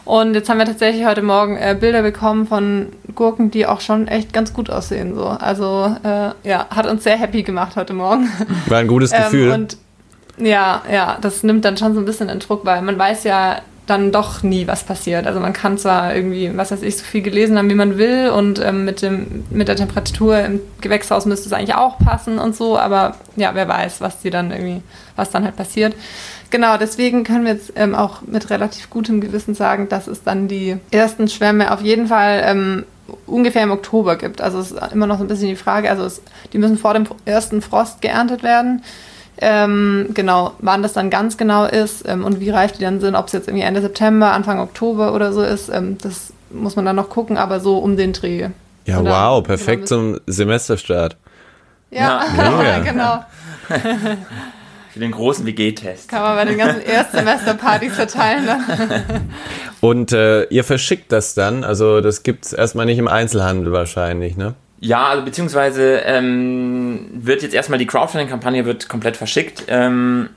[0.03, 4.07] Und jetzt haben wir tatsächlich heute Morgen äh, Bilder bekommen von Gurken, die auch schon
[4.07, 5.15] echt ganz gut aussehen.
[5.15, 5.27] So.
[5.27, 8.29] Also äh, ja, hat uns sehr happy gemacht heute Morgen.
[8.65, 9.51] War ein gutes ähm, Gefühl.
[9.51, 9.77] und
[10.37, 13.61] ja, ja, das nimmt dann schon so ein bisschen den Druck, weil man weiß ja
[13.89, 15.25] dann doch nie was passiert.
[15.25, 18.29] Also man kann zwar irgendwie, was weiß ich, so viel gelesen haben, wie man will
[18.29, 22.55] und ähm, mit, dem, mit der Temperatur im Gewächshaus müsste es eigentlich auch passen und
[22.55, 24.81] so, aber ja, wer weiß, was die dann irgendwie,
[25.15, 25.95] was dann halt passiert.
[26.51, 30.47] Genau, deswegen können wir jetzt ähm, auch mit relativ gutem Gewissen sagen, dass es dann
[30.47, 32.85] die ersten Schwämme auf jeden Fall ähm,
[33.25, 34.41] ungefähr im Oktober gibt.
[34.41, 36.21] Also es ist immer noch so ein bisschen die Frage, also es,
[36.53, 38.83] die müssen vor dem ersten Frost geerntet werden.
[39.41, 43.15] Ähm, genau, wann das dann ganz genau ist ähm, und wie reif die dann sind,
[43.15, 46.85] ob es jetzt irgendwie Ende September, Anfang Oktober oder so ist, ähm, das muss man
[46.85, 48.49] dann noch gucken, aber so um den Dreh.
[48.85, 51.15] Ja, oder wow, perfekt zum Semesterstart.
[51.91, 52.79] Ja, ja.
[52.83, 53.23] genau.
[54.89, 56.09] Für den großen WG-Test.
[56.09, 58.47] Kann man bei den ganzen Erstsemesterpartys verteilen.
[58.47, 58.61] Dann.
[59.81, 64.35] Und äh, ihr verschickt das dann, also das gibt es erstmal nicht im Einzelhandel wahrscheinlich,
[64.35, 64.55] ne?
[64.81, 69.65] Ja, also beziehungsweise ähm, wird jetzt erstmal die Crowdfunding-Kampagne wird komplett verschickt.
[69.67, 70.29] Ähm,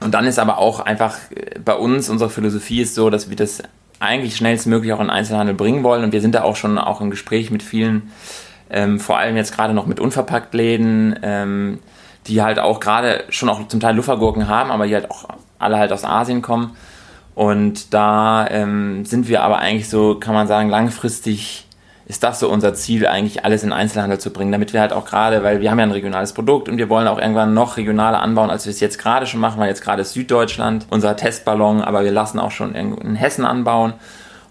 [0.00, 3.36] und dann ist aber auch einfach äh, bei uns, unsere Philosophie ist so, dass wir
[3.36, 3.62] das
[3.98, 6.02] eigentlich schnellstmöglich auch in Einzelhandel bringen wollen.
[6.02, 8.10] Und wir sind da auch schon auch im Gespräch mit vielen,
[8.70, 11.78] ähm, vor allem jetzt gerade noch mit Unverpacktläden, ähm,
[12.26, 15.78] die halt auch gerade schon auch zum Teil Luffergurken haben, aber die halt auch alle
[15.78, 16.74] halt aus Asien kommen.
[17.34, 21.66] Und da ähm, sind wir aber eigentlich so, kann man sagen, langfristig
[22.10, 25.04] ist das so unser Ziel, eigentlich alles in Einzelhandel zu bringen, damit wir halt auch
[25.04, 28.20] gerade, weil wir haben ja ein regionales Produkt und wir wollen auch irgendwann noch regionaler
[28.20, 31.82] anbauen, als wir es jetzt gerade schon machen, weil jetzt gerade ist Süddeutschland unser Testballon,
[31.82, 33.92] aber wir lassen auch schon in Hessen anbauen.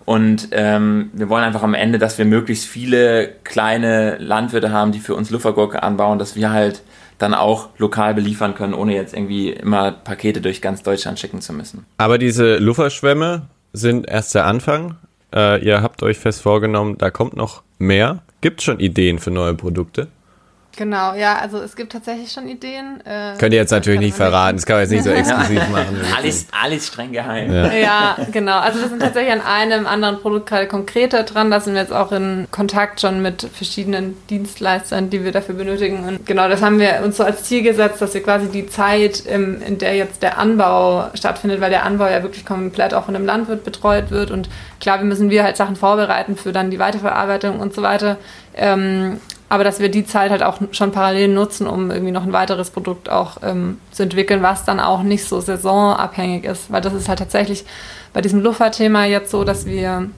[0.05, 4.99] Und ähm, wir wollen einfach am Ende, dass wir möglichst viele kleine Landwirte haben, die
[4.99, 6.81] für uns Luffergurke anbauen, dass wir halt
[7.17, 11.51] dann auch lokal beliefern können, ohne jetzt irgendwie immer Pakete durch ganz Deutschland schicken zu
[11.51, 11.85] müssen.
[11.97, 13.41] Aber diese Lufferschwämme
[13.73, 14.95] sind erst der Anfang.
[15.33, 18.23] Äh, ihr habt euch fest vorgenommen, da kommt noch mehr.
[18.41, 20.07] Gibt es schon Ideen für neue Produkte?
[20.77, 23.01] Genau, ja, also es gibt tatsächlich schon Ideen.
[23.05, 25.99] Äh, Könnt ihr jetzt natürlich nicht verraten, das kann man jetzt nicht so exklusiv machen.
[26.17, 27.51] alles, alles streng geheim.
[27.51, 27.73] Ja.
[27.73, 28.17] ja.
[28.31, 28.59] genau.
[28.59, 31.51] Also wir sind tatsächlich an einem anderen Produkt gerade konkreter dran.
[31.51, 36.07] Da sind wir jetzt auch in Kontakt schon mit verschiedenen Dienstleistern, die wir dafür benötigen.
[36.07, 39.19] Und genau, das haben wir uns so als Ziel gesetzt, dass wir quasi die Zeit,
[39.25, 43.25] in der jetzt der Anbau stattfindet, weil der Anbau ja wirklich komplett auch von einem
[43.25, 44.31] Landwirt betreut wird.
[44.31, 48.17] Und klar, wir müssen wir halt Sachen vorbereiten für dann die Weiterverarbeitung und so weiter.
[48.55, 52.33] Ähm, aber dass wir die Zeit halt auch schon parallel nutzen, um irgendwie noch ein
[52.33, 56.71] weiteres Produkt auch ähm, zu entwickeln, was dann auch nicht so saisonabhängig ist.
[56.71, 57.65] Weil das ist halt tatsächlich
[58.13, 60.09] bei diesem Luffer-Thema jetzt so, dass wir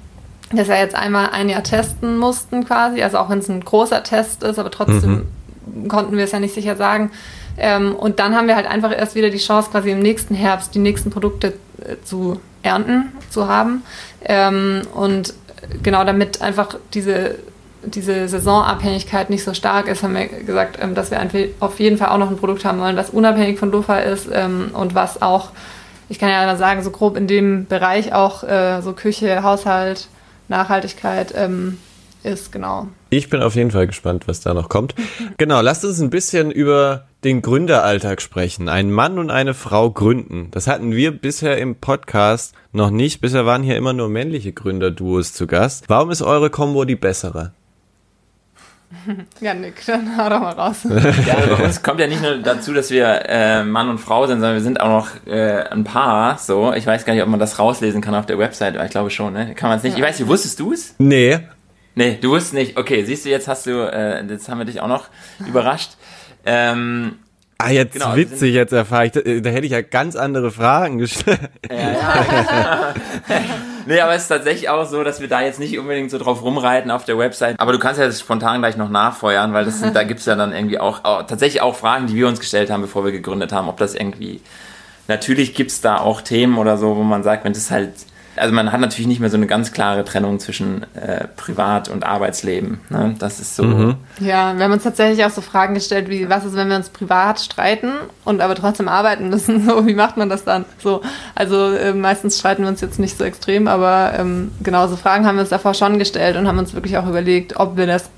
[0.51, 4.03] das ja jetzt einmal ein Jahr testen mussten quasi, also auch wenn es ein großer
[4.03, 5.27] Test ist, aber trotzdem
[5.65, 5.87] mhm.
[5.87, 7.11] konnten wir es ja nicht sicher sagen.
[7.57, 10.75] Ähm, und dann haben wir halt einfach erst wieder die Chance, quasi im nächsten Herbst
[10.75, 13.83] die nächsten Produkte äh, zu ernten, zu haben.
[14.25, 15.33] Ähm, und
[15.83, 17.35] genau damit einfach diese
[17.83, 21.19] diese Saisonabhängigkeit nicht so stark ist, haben wir gesagt, ähm, dass wir
[21.59, 24.71] auf jeden Fall auch noch ein Produkt haben wollen, was unabhängig von Lufa ist ähm,
[24.73, 25.49] und was auch,
[26.09, 30.07] ich kann ja sagen, so grob in dem Bereich auch äh, so Küche, Haushalt,
[30.47, 31.77] Nachhaltigkeit ähm,
[32.23, 32.87] ist, genau.
[33.09, 34.95] Ich bin auf jeden Fall gespannt, was da noch kommt.
[35.37, 38.69] genau, lasst uns ein bisschen über den Gründeralltag sprechen.
[38.69, 40.49] Ein Mann und eine Frau gründen.
[40.51, 43.21] Das hatten wir bisher im Podcast noch nicht.
[43.21, 45.85] Bisher waren hier immer nur männliche Gründerduos zu Gast.
[45.87, 47.53] Warum ist eure Combo die bessere?
[49.39, 50.77] Ja, Nick, dann hau doch mal raus.
[51.25, 54.39] Ja, bei uns kommt ja nicht nur dazu, dass wir äh, Mann und Frau sind,
[54.39, 56.37] sondern wir sind auch noch äh, ein Paar.
[56.37, 58.91] So, ich weiß gar nicht, ob man das rauslesen kann auf der Website, aber ich
[58.91, 59.55] glaube schon, ne?
[59.55, 59.97] Kann man es nicht.
[59.97, 60.95] Ich weiß nicht, wusstest du es?
[60.97, 61.39] Nee.
[61.95, 62.77] Nee, du wusstest nicht.
[62.77, 65.05] Okay, siehst du, jetzt hast du, äh, jetzt haben wir dich auch noch
[65.47, 65.91] überrascht.
[66.45, 67.19] Ähm,
[67.63, 70.97] Ah, jetzt genau, witzig, jetzt erfahre ich, da, da, hätte ich ja ganz andere Fragen
[70.97, 71.51] gestellt.
[71.69, 72.93] Ja, ja.
[73.85, 76.43] Nee, aber es ist tatsächlich auch so, dass wir da jetzt nicht unbedingt so drauf
[76.43, 77.59] rumreiten auf der Website.
[77.59, 80.35] Aber du kannst ja das spontan gleich noch nachfeuern, weil das sind, da gibt's ja
[80.35, 83.51] dann irgendwie auch, auch, tatsächlich auch Fragen, die wir uns gestellt haben, bevor wir gegründet
[83.51, 84.41] haben, ob das irgendwie,
[85.07, 87.93] natürlich gibt's da auch Themen oder so, wo man sagt, wenn das halt
[88.41, 92.03] also man hat natürlich nicht mehr so eine ganz klare Trennung zwischen äh, Privat- und
[92.03, 92.79] Arbeitsleben.
[92.89, 93.13] Ne?
[93.19, 93.63] Das ist so.
[93.63, 93.95] Mhm.
[94.19, 96.89] Ja, wir haben uns tatsächlich auch so Fragen gestellt, wie was ist, wenn wir uns
[96.89, 97.91] privat streiten
[98.25, 99.61] und aber trotzdem arbeiten müssen?
[99.71, 100.65] So, wie macht man das dann?
[100.79, 101.01] So,
[101.35, 105.27] also äh, meistens streiten wir uns jetzt nicht so extrem, aber ähm, genau so Fragen
[105.27, 108.09] haben wir uns davor schon gestellt und haben uns wirklich auch überlegt, ob wir das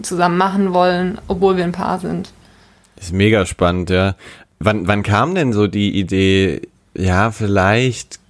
[0.00, 2.32] zusammen machen wollen, obwohl wir ein Paar sind.
[2.94, 4.14] Das ist mega spannend, ja.
[4.60, 6.62] Wann, wann kam denn so die Idee,
[6.94, 8.21] ja, vielleicht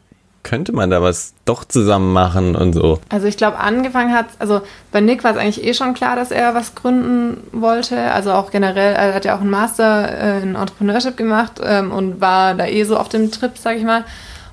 [0.43, 3.01] könnte man da was doch zusammen machen und so?
[3.09, 6.31] Also ich glaube, angefangen hat, also bei Nick war es eigentlich eh schon klar, dass
[6.31, 8.13] er was gründen wollte.
[8.13, 12.21] Also auch generell, er hat ja auch einen Master äh, in Entrepreneurship gemacht ähm, und
[12.21, 14.05] war da eh so auf dem Trip, sag ich mal.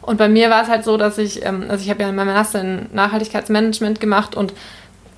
[0.02, 2.28] Und bei mir war es halt so, dass ich, ähm, also ich habe ja mein
[2.28, 4.54] Master in Nachhaltigkeitsmanagement gemacht und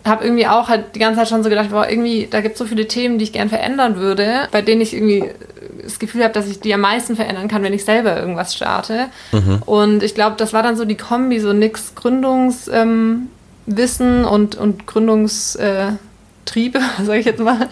[0.05, 2.59] habe irgendwie auch halt die ganze Zeit schon so gedacht, boah, irgendwie, da gibt es
[2.59, 5.29] so viele Themen, die ich gern verändern würde, bei denen ich irgendwie
[5.83, 9.07] das Gefühl habe, dass ich die am meisten verändern kann, wenn ich selber irgendwas starte.
[9.31, 9.61] Mhm.
[9.65, 13.29] Und ich glaube, das war dann so die Kombi, so nix Gründungswissen
[13.67, 15.55] ähm, und, und Gründungs...
[15.55, 15.93] Äh,
[16.45, 17.69] Triebe, sage ich jetzt mal.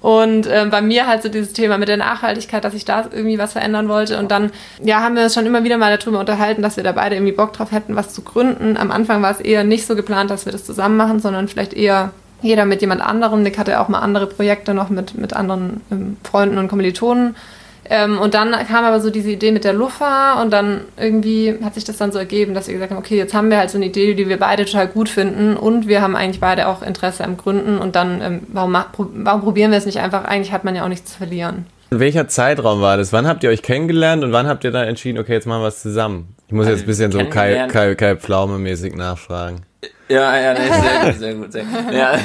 [0.00, 3.38] Und ähm, bei mir halt so dieses Thema mit der Nachhaltigkeit, dass ich da irgendwie
[3.38, 4.18] was verändern wollte.
[4.18, 4.50] Und dann,
[4.82, 7.32] ja, haben wir uns schon immer wieder mal darüber unterhalten, dass wir da beide irgendwie
[7.32, 8.76] Bock drauf hätten, was zu gründen.
[8.76, 11.74] Am Anfang war es eher nicht so geplant, dass wir das zusammen machen, sondern vielleicht
[11.74, 13.42] eher jeder mit jemand anderem.
[13.42, 17.36] Nick hatte auch mal andere Projekte noch mit, mit anderen ähm, Freunden und Kommilitonen.
[17.84, 21.74] Ähm, und dann kam aber so diese Idee mit der Lufa und dann irgendwie hat
[21.74, 23.78] sich das dann so ergeben, dass wir gesagt haben, okay, jetzt haben wir halt so
[23.78, 27.24] eine Idee, die wir beide total gut finden und wir haben eigentlich beide auch Interesse
[27.24, 30.24] am Gründen und dann, ähm, warum, warum probieren wir es nicht einfach?
[30.24, 31.66] Eigentlich hat man ja auch nichts zu verlieren.
[31.90, 33.12] Welcher Zeitraum war das?
[33.12, 35.68] Wann habt ihr euch kennengelernt und wann habt ihr dann entschieden, okay, jetzt machen wir
[35.68, 36.34] es zusammen?
[36.46, 39.62] Ich muss also jetzt ein bisschen so Kai, Kai, Kai Pflaume-mäßig nachfragen.
[40.08, 41.92] Ja, ja, nee, sehr gut, sehr gut, sehr gut.
[41.92, 42.18] Ja.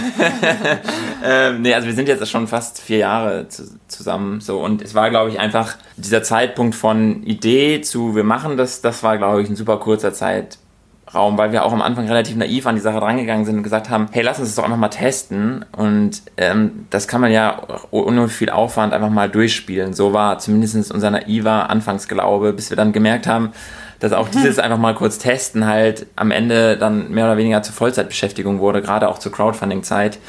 [1.25, 4.93] ähm, nee, also wir sind jetzt schon fast vier Jahre zu, zusammen so und es
[4.93, 9.41] war, glaube ich, einfach dieser Zeitpunkt von Idee zu wir machen das, das war, glaube
[9.41, 12.99] ich, ein super kurzer Zeitraum, weil wir auch am Anfang relativ naiv an die Sache
[12.99, 16.85] drangegangen sind und gesagt haben, hey, lass uns das doch einfach mal testen und ähm,
[16.89, 19.93] das kann man ja ohne viel Aufwand einfach mal durchspielen.
[19.93, 23.53] So war zumindest unser naiver Anfangsglaube, bis wir dann gemerkt haben,
[23.99, 27.73] dass auch dieses einfach mal kurz testen halt am Ende dann mehr oder weniger zur
[27.73, 30.19] Vollzeitbeschäftigung wurde, gerade auch zur Crowdfunding-Zeit,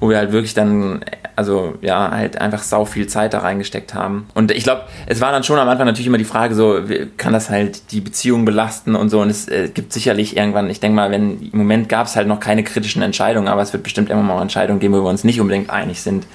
[0.00, 1.04] wo wir halt wirklich dann,
[1.36, 4.26] also ja, halt einfach sau viel Zeit da reingesteckt haben.
[4.34, 6.80] Und ich glaube, es war dann schon am Anfang natürlich immer die Frage so,
[7.16, 10.80] kann das halt die Beziehung belasten und so und es äh, gibt sicherlich irgendwann, ich
[10.80, 13.82] denke mal, wenn im Moment gab es halt noch keine kritischen Entscheidungen, aber es wird
[13.82, 16.26] bestimmt immer mal Entscheidungen geben, wo wir uns nicht unbedingt einig sind.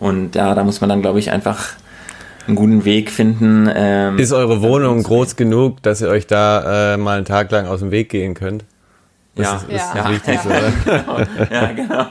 [0.00, 1.74] Und ja, da muss man dann, glaube ich, einfach
[2.48, 3.70] einen guten Weg finden.
[3.72, 7.66] Ähm, ist eure Wohnung groß genug, dass ihr euch da äh, mal einen Tag lang
[7.66, 8.64] aus dem Weg gehen könnt?
[9.38, 10.02] Das ja, ist, ist ja.
[10.02, 11.14] das Wichtigste, Ja.
[11.14, 11.26] oder?
[11.52, 12.06] ja, genau.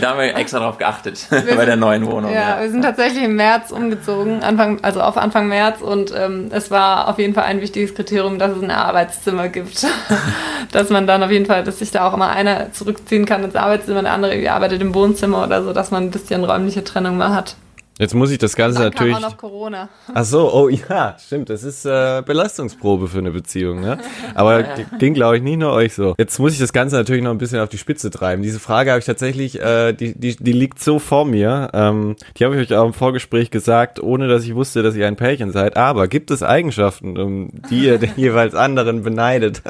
[0.00, 2.32] da haben wir extra drauf geachtet bei der neuen Wohnung.
[2.32, 6.70] Ja, wir sind tatsächlich im März umgezogen, Anfang, also auf Anfang März und ähm, es
[6.70, 9.84] war auf jeden Fall ein wichtiges Kriterium, dass es ein Arbeitszimmer gibt.
[10.70, 13.56] dass man dann auf jeden Fall, dass sich da auch immer einer zurückziehen kann ins
[13.56, 17.16] Arbeitszimmer, der andere irgendwie arbeitet im Wohnzimmer oder so, dass man ein bisschen räumliche Trennung
[17.16, 17.56] mal hat.
[17.98, 19.14] Jetzt muss ich das Ganze Dann natürlich.
[19.14, 19.88] kam auch noch Corona.
[20.14, 21.50] Ach so, oh ja, stimmt.
[21.50, 23.98] Das ist äh, Belastungsprobe für eine Beziehung, ne?
[24.34, 26.14] Aber g- ging, glaube ich, nicht nur euch so.
[26.18, 28.42] Jetzt muss ich das Ganze natürlich noch ein bisschen auf die Spitze treiben.
[28.42, 31.68] Diese Frage habe ich tatsächlich, äh, die, die, die liegt so vor mir.
[31.74, 35.06] Ähm, die habe ich euch auch im Vorgespräch gesagt, ohne dass ich wusste, dass ihr
[35.06, 35.76] ein Pärchen seid.
[35.76, 39.62] Aber gibt es Eigenschaften, um die ihr den jeweils anderen beneidet?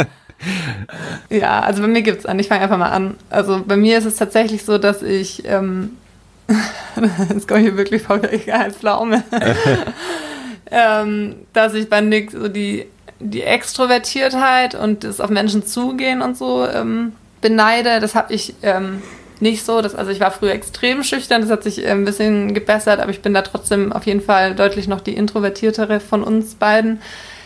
[1.28, 2.38] Ja, also bei mir gibt es an.
[2.38, 3.14] Ich fange einfach mal an.
[3.30, 5.90] Also bei mir ist es tatsächlich so, dass ich, ähm,
[7.28, 8.20] jetzt komme ich hier wirklich vor
[8.52, 9.22] als Pflaume,
[10.70, 12.86] ähm, dass ich bei Nick so die,
[13.20, 18.00] die Extrovertiertheit und das auf Menschen zugehen und so ähm, beneide.
[18.00, 19.02] Das habe ich ähm,
[19.40, 19.82] nicht so.
[19.82, 23.10] Das, also ich war früher extrem schüchtern, das hat sich äh, ein bisschen gebessert, aber
[23.10, 27.02] ich bin da trotzdem auf jeden Fall deutlich noch die introvertiertere von uns beiden.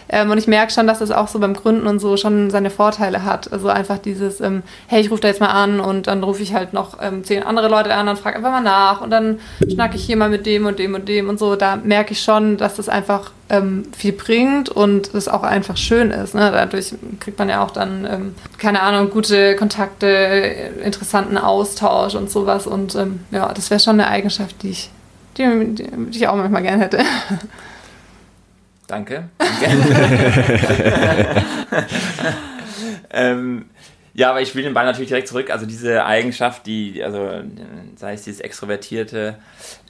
[0.09, 2.71] Ähm, und ich merke schon, dass das auch so beim Gründen und so schon seine
[2.71, 3.53] Vorteile hat.
[3.53, 6.55] Also einfach dieses, ähm, hey, ich rufe da jetzt mal an und dann rufe ich
[6.55, 9.97] halt noch ähm, zehn andere Leute an und frage einfach mal nach und dann schnacke
[9.97, 11.57] ich hier mal mit dem und dem und dem und so.
[11.57, 16.11] Da merke ich schon, dass das einfach ähm, viel bringt und es auch einfach schön
[16.11, 16.35] ist.
[16.35, 16.51] Ne?
[16.53, 20.07] Dadurch kriegt man ja auch dann, ähm, keine Ahnung, gute Kontakte,
[20.85, 22.67] interessanten Austausch und sowas.
[22.67, 24.91] Und ähm, ja, das wäre schon eine Eigenschaft, die ich,
[25.37, 26.99] die, die, die ich auch manchmal gerne hätte.
[28.87, 29.29] Danke.
[33.11, 33.67] ähm,
[34.15, 35.51] ja, aber ich will den Ball natürlich direkt zurück.
[35.51, 37.43] Also diese Eigenschaft, die, also
[37.97, 39.37] sei es dieses Extrovertierte,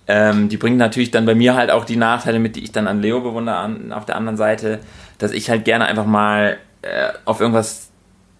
[0.08, 2.86] ähm, die bringt natürlich dann bei mir halt auch die Nachteile mit, die ich dann
[2.86, 4.80] an Leo bewundere, an, auf der anderen Seite,
[5.18, 7.90] dass ich halt gerne einfach mal äh, auf irgendwas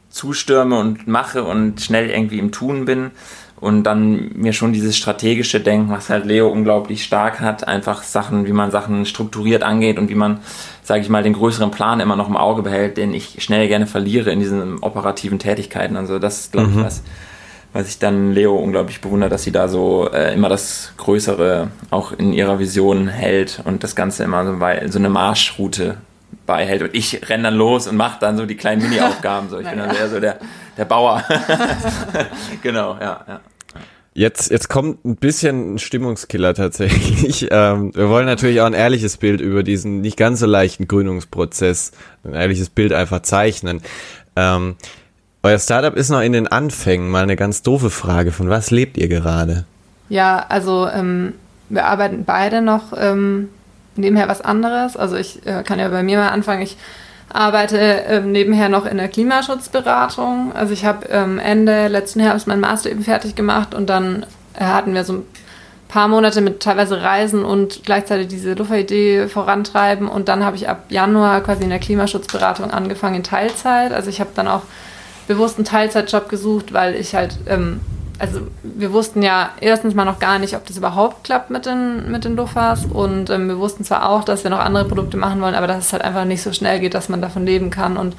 [0.09, 3.11] zustürme und mache und schnell irgendwie im Tun bin
[3.67, 8.47] und dann mir schon dieses strategische Denken, was halt Leo unglaublich stark hat, einfach Sachen,
[8.47, 10.39] wie man Sachen strukturiert angeht und wie man,
[10.85, 13.89] sage ich mal, den größeren Plan immer noch im Auge behält, den ich schnell gerne
[13.89, 15.97] verliere in diesen operativen Tätigkeiten.
[15.97, 17.03] Also das ist, glaube ich, was,
[17.73, 22.13] was ich dann Leo unglaublich bewundere, dass sie da so äh, immer das Größere auch
[22.13, 25.97] in ihrer Vision hält und das Ganze immer so, bei, so eine Marschroute
[26.47, 26.83] beihält.
[26.83, 29.49] Und ich renne dann los und mache dann so die kleinen Mini-Aufgaben.
[29.49, 29.59] So.
[29.59, 30.39] Ich bin dann eher so der,
[30.77, 31.25] der Bauer.
[32.63, 33.41] genau, ja, ja.
[34.17, 37.49] Jetzt, jetzt kommt ein bisschen ein Stimmungskiller tatsächlich.
[37.57, 41.93] Ähm, wir wollen natürlich auch ein ehrliches Bild über diesen nicht ganz so leichten Gründungsprozess,
[42.25, 43.83] ein ehrliches Bild einfach zeichnen.
[44.35, 44.77] Ähm,
[45.43, 47.11] euer Startup ist noch in den Anfängen.
[47.11, 48.33] Mal eine ganz doofe Frage.
[48.33, 49.65] Von was lebt ihr gerade?
[50.09, 51.35] Ja, also ähm,
[51.69, 53.49] wir arbeiten beide noch ähm,
[53.97, 54.97] nebenher was anderes.
[54.97, 56.63] Also ich äh, kann ja bei mir mal anfangen.
[56.63, 56.77] Ich
[57.29, 60.53] arbeite ähm, nebenher noch in der Klimaschutzberatung.
[60.55, 64.65] Also ich habe ähm, Ende letzten Herbst meinen Master eben fertig gemacht und dann äh,
[64.65, 65.23] hatten wir so ein
[65.89, 70.85] paar Monate mit teilweise Reisen und gleichzeitig diese Luffer-Idee vorantreiben und dann habe ich ab
[70.89, 73.93] Januar quasi in der Klimaschutzberatung angefangen in Teilzeit.
[73.93, 74.63] Also ich habe dann auch
[75.27, 77.81] bewusst einen Teilzeitjob gesucht, weil ich halt, ähm,
[78.19, 82.11] also wir wussten ja erstens mal noch gar nicht, ob das überhaupt klappt mit den,
[82.11, 85.41] mit den Luffers und ähm, wir wussten zwar auch, dass wir noch andere Produkte machen
[85.41, 87.97] wollen, aber dass es halt einfach nicht so schnell geht, dass man davon leben kann
[87.97, 88.17] und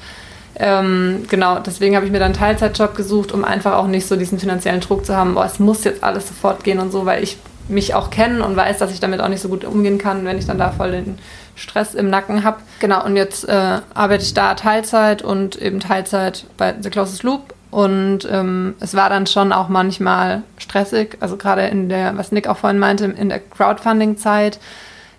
[0.60, 4.16] ähm, genau, deswegen habe ich mir dann einen Teilzeitjob gesucht, um einfach auch nicht so
[4.16, 7.22] diesen finanziellen Druck zu haben, boah, es muss jetzt alles sofort gehen und so, weil
[7.22, 10.24] ich mich auch kenne und weiß, dass ich damit auch nicht so gut umgehen kann,
[10.24, 11.18] wenn ich dann da voll den
[11.54, 12.58] Stress im Nacken habe.
[12.80, 17.54] Genau, und jetzt äh, arbeite ich da Teilzeit und eben Teilzeit bei The Closest Loop.
[17.70, 22.48] Und ähm, es war dann schon auch manchmal stressig, also gerade in der, was Nick
[22.48, 24.58] auch vorhin meinte, in der Crowdfunding-Zeit,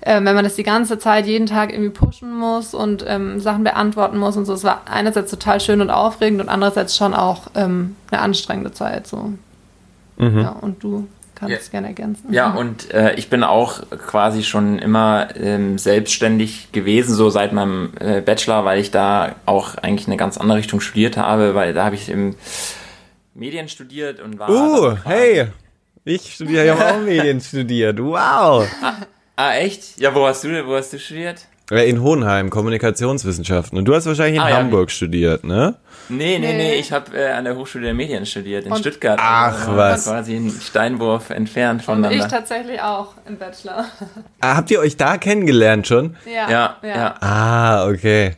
[0.01, 3.63] äh, wenn man das die ganze Zeit jeden Tag irgendwie pushen muss und ähm, Sachen
[3.63, 4.53] beantworten muss und so.
[4.53, 9.05] Es war einerseits total schön und aufregend und andererseits schon auch ähm, eine anstrengende Zeit.
[9.05, 9.33] So.
[10.17, 10.39] Mhm.
[10.39, 11.07] Ja, und du
[11.39, 11.71] kannst Ja.
[11.71, 12.31] gerne ergänzen.
[12.33, 17.91] Ja, und äh, ich bin auch quasi schon immer ähm, selbstständig gewesen, so seit meinem
[17.99, 21.85] äh, Bachelor, weil ich da auch eigentlich eine ganz andere Richtung studiert habe, weil da
[21.85, 22.35] habe ich im
[23.33, 24.49] Medien studiert und war.
[24.49, 25.47] Uh, hey!
[26.05, 27.99] Ich studiere, habe auch Medien studiert.
[27.99, 28.67] Wow!
[29.35, 29.99] Ah, echt?
[29.99, 31.45] Ja, wo hast du, wo hast du studiert?
[31.71, 33.77] In Hohenheim, Kommunikationswissenschaften.
[33.77, 34.57] Und du hast wahrscheinlich in Ah, ja.
[34.57, 35.75] Hamburg studiert, ne?
[36.09, 36.73] Nee, nee, nee, Nee.
[36.75, 39.19] ich habe äh, an der Hochschule der Medien studiert, in Und- Stuttgart.
[39.21, 40.05] Ach, Also, was.
[40.05, 42.27] Quasi einen Steinwurf entfernt Und ich voneinander.
[42.27, 43.85] tatsächlich auch im Bachelor.
[44.41, 46.17] Ah, habt ihr euch da kennengelernt schon?
[46.25, 47.15] ja, Ja, ja.
[47.21, 48.35] Ah, okay.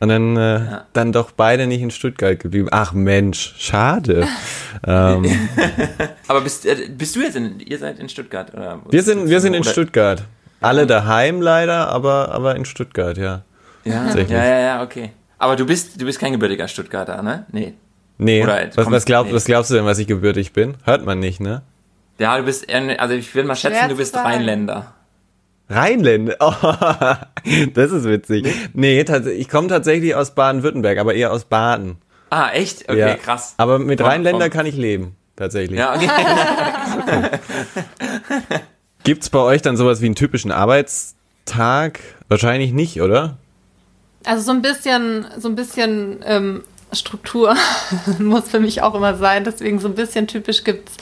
[0.00, 0.60] Und dann, äh,
[0.94, 2.66] dann doch beide nicht in Stuttgart geblieben.
[2.72, 4.26] Ach Mensch, schade.
[4.86, 5.24] ähm,
[6.28, 8.52] Aber bist, äh, bist du jetzt in, ihr seid in Stuttgart?
[8.52, 10.24] Oder wir sind, wir sind in Oder- Stuttgart.
[10.60, 13.42] Alle daheim leider, aber, aber in Stuttgart, ja.
[13.84, 14.30] Ja, Tatsächlich.
[14.30, 15.10] ja, ja, ja, okay.
[15.42, 17.46] Aber du bist, du bist kein gebürtiger Stuttgarter, ne?
[17.50, 17.74] Nee.
[18.16, 20.76] Nee, was, was, glaub, was glaubst du denn, was ich gebürtig bin?
[20.84, 21.62] Hört man nicht, ne?
[22.20, 24.94] Ja, du bist, also ich würde mal schätzen, Schwer du bist Rheinländer.
[25.68, 26.36] Rheinländer?
[26.38, 26.52] Oh,
[27.74, 28.46] das ist witzig.
[28.72, 31.96] Nee, ich komme tatsächlich aus Baden-Württemberg, aber eher aus Baden.
[32.30, 32.88] Ah, echt?
[32.88, 33.16] Okay, ja.
[33.16, 33.54] krass.
[33.56, 34.50] Aber mit von, Rheinländer von...
[34.50, 35.76] kann ich leben, tatsächlich.
[35.76, 36.08] Ja, okay.
[39.02, 41.98] Gibt's bei euch dann sowas wie einen typischen Arbeitstag?
[42.28, 43.38] Wahrscheinlich nicht, oder?
[44.24, 47.56] Also so ein bisschen, so ein bisschen ähm, Struktur
[48.18, 49.44] muss für mich auch immer sein.
[49.44, 50.96] Deswegen so ein bisschen typisch gibt's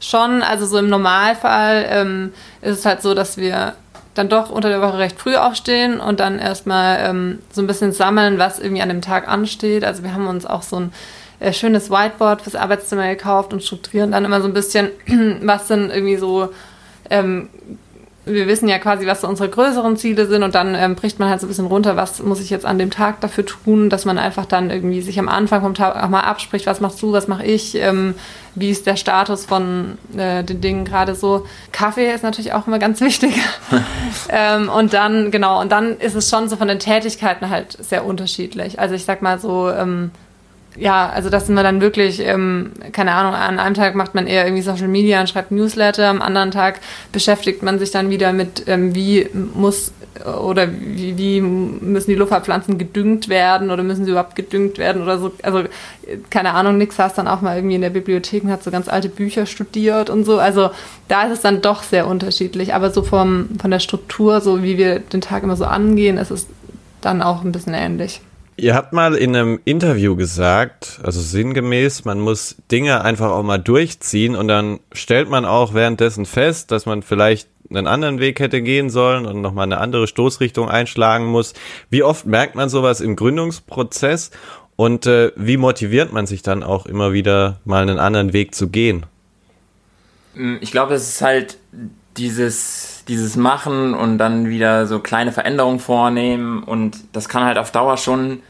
[0.00, 0.42] schon.
[0.42, 3.74] Also so im Normalfall ähm, ist es halt so, dass wir
[4.14, 7.92] dann doch unter der Woche recht früh aufstehen und dann erstmal ähm, so ein bisschen
[7.92, 9.84] sammeln, was irgendwie an dem Tag ansteht.
[9.84, 10.92] Also wir haben uns auch so ein
[11.40, 14.90] äh, schönes Whiteboard fürs Arbeitszimmer gekauft und strukturieren dann immer so ein bisschen,
[15.42, 16.50] was sind irgendwie so
[17.08, 17.48] ähm,
[18.24, 21.28] wir wissen ja quasi, was so unsere größeren Ziele sind und dann ähm, bricht man
[21.28, 24.04] halt so ein bisschen runter, was muss ich jetzt an dem Tag dafür tun, dass
[24.04, 27.12] man einfach dann irgendwie sich am Anfang vom Tag auch mal abspricht, was machst du,
[27.12, 28.14] was mache ich, ähm,
[28.54, 31.46] wie ist der Status von äh, den Dingen gerade so.
[31.72, 33.34] Kaffee ist natürlich auch immer ganz wichtig.
[34.28, 38.04] ähm, und dann, genau, und dann ist es schon so von den Tätigkeiten halt sehr
[38.04, 38.78] unterschiedlich.
[38.78, 40.12] Also ich sag mal so, ähm,
[40.76, 44.26] ja, also das sind wir dann wirklich, ähm, keine Ahnung, an einem Tag macht man
[44.26, 46.80] eher irgendwie Social Media und schreibt Newsletter, am anderen Tag
[47.12, 49.92] beschäftigt man sich dann wieder mit, ähm, wie muss
[50.24, 55.18] oder wie, wie müssen die Luftfahrtpflanzen gedüngt werden oder müssen sie überhaupt gedüngt werden oder
[55.18, 55.32] so.
[55.42, 55.64] Also
[56.30, 58.88] keine Ahnung, Nix saß dann auch mal irgendwie in der Bibliothek und hat so ganz
[58.88, 60.38] alte Bücher studiert und so.
[60.38, 60.70] Also
[61.08, 64.78] da ist es dann doch sehr unterschiedlich, aber so vom, von der Struktur, so wie
[64.78, 66.46] wir den Tag immer so angehen, ist es
[67.00, 68.20] dann auch ein bisschen ähnlich.
[68.56, 73.58] Ihr habt mal in einem Interview gesagt, also sinngemäß, man muss Dinge einfach auch mal
[73.58, 78.60] durchziehen und dann stellt man auch währenddessen fest, dass man vielleicht einen anderen Weg hätte
[78.60, 81.54] gehen sollen und nochmal eine andere Stoßrichtung einschlagen muss.
[81.88, 84.30] Wie oft merkt man sowas im Gründungsprozess
[84.76, 88.68] und äh, wie motiviert man sich dann auch immer wieder mal einen anderen Weg zu
[88.68, 89.06] gehen?
[90.60, 91.58] Ich glaube, es ist halt
[92.16, 97.72] dieses dieses Machen und dann wieder so kleine Veränderungen vornehmen und das kann halt auf
[97.72, 98.42] Dauer schon,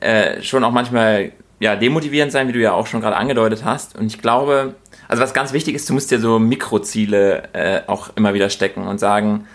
[0.00, 3.96] äh, schon auch manchmal ja, demotivierend sein, wie du ja auch schon gerade angedeutet hast.
[3.96, 4.74] Und ich glaube,
[5.08, 8.86] also was ganz wichtig ist, du musst dir so Mikroziele äh, auch immer wieder stecken
[8.86, 9.46] und sagen,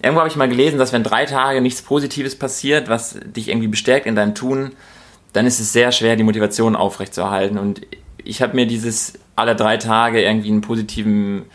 [0.00, 3.68] irgendwo habe ich mal gelesen, dass wenn drei Tage nichts Positives passiert, was dich irgendwie
[3.68, 4.72] bestärkt in deinem Tun,
[5.32, 7.58] dann ist es sehr schwer, die Motivation aufrechtzuerhalten.
[7.58, 7.80] Und
[8.22, 11.46] ich habe mir dieses alle drei Tage irgendwie einen positiven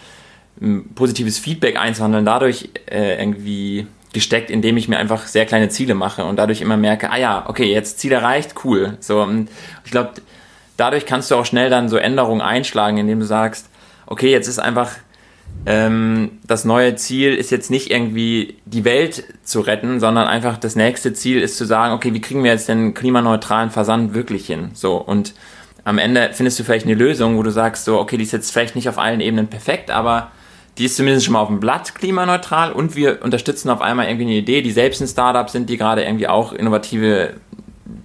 [0.96, 6.26] positives Feedback einzuhandeln, dadurch äh, irgendwie gesteckt, indem ich mir einfach sehr kleine Ziele mache
[6.26, 8.98] und dadurch immer merke, ah ja, okay, jetzt Ziel erreicht, cool.
[9.00, 9.50] So, und
[9.86, 10.14] ich glaube,
[10.78, 13.70] dadurch kannst du auch schnell dann so Änderungen einschlagen, indem du sagst,
[14.08, 14.96] okay, jetzt ist einfach
[15.66, 20.76] ähm, das neue Ziel ist jetzt nicht irgendwie die Welt zu retten, sondern einfach das
[20.76, 24.72] nächste Ziel ist zu sagen, okay, wie kriegen wir jetzt den klimaneutralen Versand wirklich hin?
[24.74, 25.34] So und
[25.84, 28.52] am Ende findest du vielleicht eine Lösung, wo du sagst, so, okay, die ist jetzt
[28.52, 30.32] vielleicht nicht auf allen Ebenen perfekt, aber
[30.78, 34.26] die ist zumindest schon mal auf dem Blatt klimaneutral und wir unterstützen auf einmal irgendwie
[34.26, 37.34] eine Idee, die selbst ein Startup sind, die gerade irgendwie auch innovative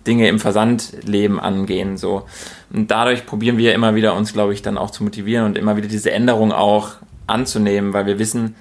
[0.07, 1.97] Dinge im Versandleben angehen.
[1.97, 2.25] So.
[2.73, 5.77] Und dadurch probieren wir immer wieder uns, glaube ich, dann auch zu motivieren und immer
[5.77, 6.93] wieder diese Änderung auch
[7.27, 8.55] anzunehmen, weil wir wissen,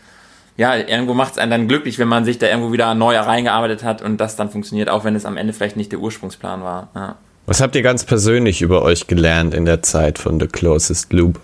[0.55, 3.83] ja, irgendwo macht es einen dann glücklich, wenn man sich da irgendwo wieder neu reingearbeitet
[3.83, 6.89] hat und das dann funktioniert, auch wenn es am Ende vielleicht nicht der Ursprungsplan war.
[6.93, 7.15] Ja.
[7.47, 11.39] Was habt ihr ganz persönlich über euch gelernt in der Zeit von The Closest Loop?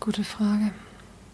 [0.00, 0.72] Gute Frage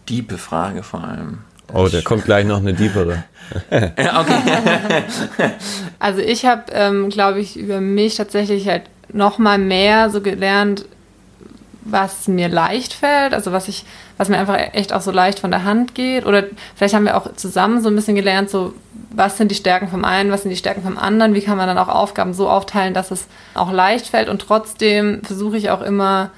[0.09, 1.39] diepe Frage vor allem.
[1.73, 3.23] Oh, da kommt gleich noch eine diepere.
[3.69, 5.03] okay.
[5.99, 10.85] also ich habe, ähm, glaube ich, über mich tatsächlich halt noch mal mehr so gelernt,
[11.83, 13.85] was mir leicht fällt, also was ich,
[14.17, 16.25] was mir einfach echt auch so leicht von der Hand geht.
[16.25, 16.43] Oder
[16.75, 18.73] vielleicht haben wir auch zusammen so ein bisschen gelernt, so
[19.09, 21.67] was sind die Stärken vom einen, was sind die Stärken vom anderen, wie kann man
[21.67, 24.29] dann auch Aufgaben so aufteilen, dass es auch leicht fällt.
[24.29, 26.31] Und trotzdem versuche ich auch immer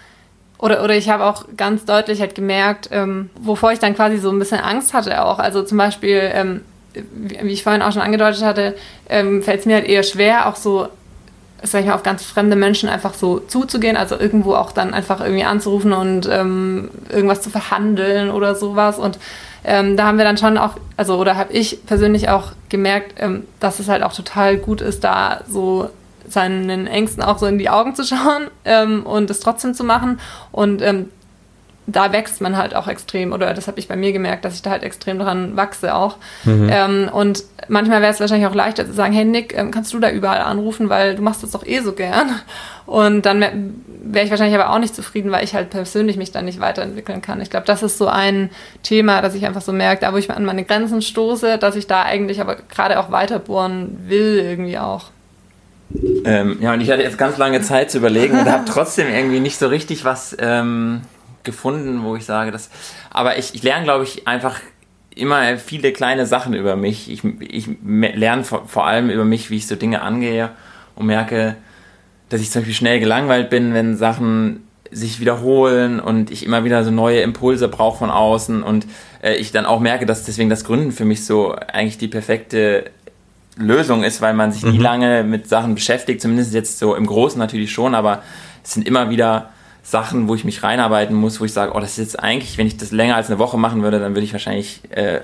[0.60, 4.30] oder, oder ich habe auch ganz deutlich halt gemerkt, ähm, wovor ich dann quasi so
[4.30, 5.40] ein bisschen Angst hatte auch.
[5.40, 6.62] Also zum Beispiel, ähm,
[6.94, 8.76] wie ich vorhin auch schon angedeutet hatte,
[9.08, 10.90] ähm, fällt es mir halt eher schwer, auch so,
[11.64, 13.96] sag ich mal, auf ganz fremde Menschen einfach so zuzugehen.
[13.96, 19.00] Also irgendwo auch dann einfach irgendwie anzurufen und ähm, irgendwas zu verhandeln oder sowas.
[19.00, 19.18] Und
[19.64, 23.46] ähm, da haben wir dann schon auch, also oder habe ich persönlich auch gemerkt, ähm,
[23.62, 25.90] dass es halt auch total gut ist, da so
[26.30, 30.20] seinen Ängsten auch so in die Augen zu schauen ähm, und es trotzdem zu machen.
[30.52, 31.10] Und ähm,
[31.92, 34.62] da wächst man halt auch extrem, oder das habe ich bei mir gemerkt, dass ich
[34.62, 36.18] da halt extrem dran wachse auch.
[36.44, 36.70] Mhm.
[36.72, 40.00] Ähm, und manchmal wäre es wahrscheinlich auch leichter zu sagen, hey Nick, ähm, kannst du
[40.00, 42.30] da überall anrufen, weil du machst das doch eh so gern.
[42.86, 46.46] Und dann wäre ich wahrscheinlich aber auch nicht zufrieden, weil ich halt persönlich mich dann
[46.46, 47.42] nicht weiterentwickeln kann.
[47.42, 48.50] Ich glaube, das ist so ein
[48.84, 51.88] Thema, dass ich einfach so merke, da wo ich an meine Grenzen stoße, dass ich
[51.88, 55.12] da eigentlich aber gerade auch weiterbohren will irgendwie auch.
[56.24, 59.40] Ähm, ja, und ich hatte jetzt ganz lange Zeit zu überlegen und habe trotzdem irgendwie
[59.40, 61.02] nicht so richtig was ähm,
[61.44, 62.70] gefunden, wo ich sage, dass.
[63.10, 64.60] Aber ich, ich lerne, glaube ich, einfach
[65.16, 67.10] immer viele kleine Sachen über mich.
[67.12, 70.52] Ich, ich lerne vor, vor allem über mich, wie ich so Dinge angehe
[70.96, 71.56] und merke,
[72.30, 76.84] dass ich zum Beispiel schnell gelangweilt bin, wenn Sachen sich wiederholen und ich immer wieder
[76.84, 78.88] so neue Impulse brauche von außen und
[79.22, 82.86] äh, ich dann auch merke, dass deswegen das Gründen für mich so eigentlich die perfekte
[83.60, 84.72] Lösung ist, weil man sich mhm.
[84.72, 88.24] nie lange mit Sachen beschäftigt, zumindest jetzt so im Großen natürlich schon, aber
[88.64, 89.50] es sind immer wieder
[89.84, 92.68] Sachen, wo ich mich reinarbeiten muss, wo ich sage, oh, das ist jetzt eigentlich, wenn
[92.68, 95.22] ich das länger als eine Woche machen würde, dann würde ich wahrscheinlich äh,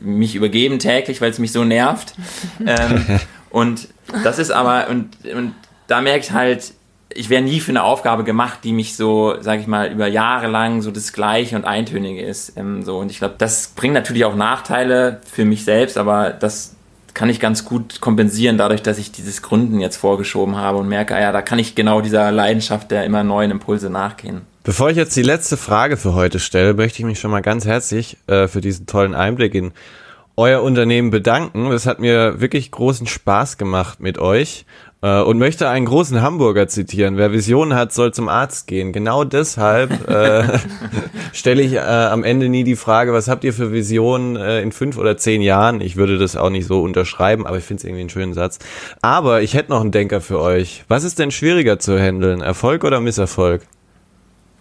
[0.00, 2.14] mich übergeben täglich, weil es mich so nervt.
[2.66, 3.88] ähm, und
[4.24, 5.54] das ist aber, und, und
[5.86, 6.72] da merke ich halt,
[7.14, 10.46] ich wäre nie für eine Aufgabe gemacht, die mich so, sage ich mal, über Jahre
[10.46, 12.56] lang so das Gleiche und Eintönige ist.
[12.56, 12.98] Ähm, so.
[12.98, 16.74] Und ich glaube, das bringt natürlich auch Nachteile für mich selbst, aber das
[17.14, 21.14] kann ich ganz gut kompensieren, dadurch, dass ich dieses Gründen jetzt vorgeschoben habe und merke,
[21.14, 24.42] ah ja, da kann ich genau dieser Leidenschaft der immer neuen Impulse nachgehen.
[24.64, 27.66] Bevor ich jetzt die letzte Frage für heute stelle, möchte ich mich schon mal ganz
[27.66, 29.72] herzlich äh, für diesen tollen Einblick in
[30.36, 31.70] euer Unternehmen bedanken.
[31.72, 34.64] Es hat mir wirklich großen Spaß gemacht mit euch
[35.02, 37.16] und möchte einen großen Hamburger zitieren.
[37.16, 38.92] Wer Visionen hat, soll zum Arzt gehen.
[38.92, 40.44] Genau deshalb äh,
[41.32, 44.70] stelle ich äh, am Ende nie die Frage, was habt ihr für Visionen äh, in
[44.70, 45.80] fünf oder zehn Jahren?
[45.80, 48.60] Ich würde das auch nicht so unterschreiben, aber ich finde es irgendwie einen schönen Satz.
[49.00, 50.84] Aber ich hätte noch einen Denker für euch.
[50.86, 52.40] Was ist denn schwieriger zu handeln?
[52.40, 53.62] Erfolg oder Misserfolg?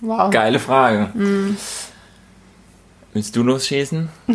[0.01, 0.31] Wow.
[0.31, 1.09] Geile Frage.
[1.13, 1.57] Mhm.
[3.13, 4.09] Willst du losschießen?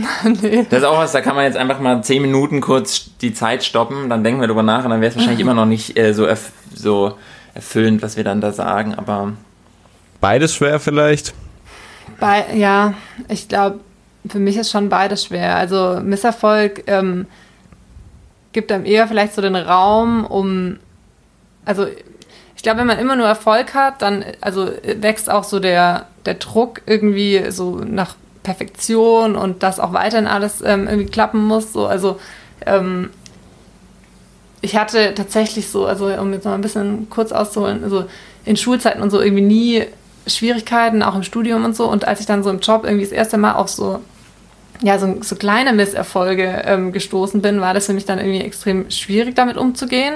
[0.43, 0.67] nee.
[0.69, 3.65] Das ist auch was, da kann man jetzt einfach mal zehn Minuten kurz die Zeit
[3.65, 6.13] stoppen, dann denken wir drüber nach und dann wäre es wahrscheinlich immer noch nicht äh,
[6.13, 7.17] so, erf so
[7.55, 9.33] erfüllend, was wir dann da sagen, aber.
[10.21, 11.33] Beides schwer vielleicht?
[12.21, 12.95] Bei, ja,
[13.29, 13.81] ich glaube,
[14.29, 15.57] für mich ist schon beides schwer.
[15.57, 17.27] Also Misserfolg ähm,
[18.53, 20.79] gibt einem eher vielleicht so den Raum, um.
[21.65, 21.87] Also
[22.55, 26.35] ich glaube, wenn man immer nur Erfolg hat, dann also wächst auch so der, der
[26.35, 28.15] Druck irgendwie so nach
[28.47, 31.73] Perfektion und dass auch weiterhin alles ähm, irgendwie klappen muss.
[31.73, 32.21] So, also
[32.65, 33.11] ähm,
[34.61, 38.05] ich hatte tatsächlich so, also um jetzt mal ein bisschen kurz auszuholen, also
[38.45, 39.85] in Schulzeiten und so irgendwie nie
[40.29, 41.91] Schwierigkeiten, auch im Studium und so.
[41.91, 44.01] Und als ich dann so im Job irgendwie das erste Mal auch so
[44.83, 48.91] ja, so, so kleine Misserfolge ähm, gestoßen bin, war das für mich dann irgendwie extrem
[48.91, 50.15] schwierig, damit umzugehen.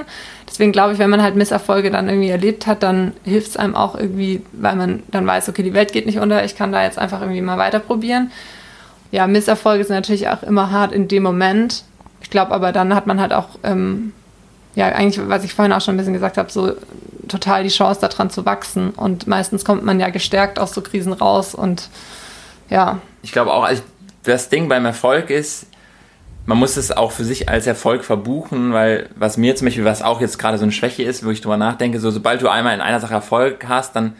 [0.48, 3.74] Deswegen glaube ich, wenn man halt Misserfolge dann irgendwie erlebt hat, dann hilft es einem
[3.74, 6.82] auch irgendwie, weil man dann weiß, okay, die Welt geht nicht unter, ich kann da
[6.82, 8.30] jetzt einfach irgendwie mal weiter probieren.
[9.12, 11.84] Ja, Misserfolge sind natürlich auch immer hart in dem Moment.
[12.20, 14.12] Ich glaube aber, dann hat man halt auch, ähm,
[14.74, 16.74] ja, eigentlich, was ich vorhin auch schon ein bisschen gesagt habe, so
[17.26, 18.90] total die Chance daran zu wachsen.
[18.90, 21.88] Und meistens kommt man ja gestärkt aus so Krisen raus und
[22.68, 22.98] ja.
[23.22, 23.82] Ich glaube auch, also
[24.24, 25.66] das Ding beim Erfolg ist,
[26.46, 30.02] man muss es auch für sich als Erfolg verbuchen, weil was mir zum Beispiel, was
[30.02, 32.74] auch jetzt gerade so eine Schwäche ist, wo ich drüber nachdenke, so sobald du einmal
[32.74, 34.14] in einer Sache Erfolg hast, dann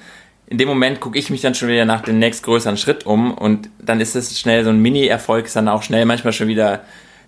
[0.47, 3.71] in dem Moment gucke ich mich dann schon wieder nach dem nächstgrößeren Schritt um und
[3.79, 6.81] dann ist es schnell so ein Mini-Erfolg, ist dann auch schnell manchmal schon wieder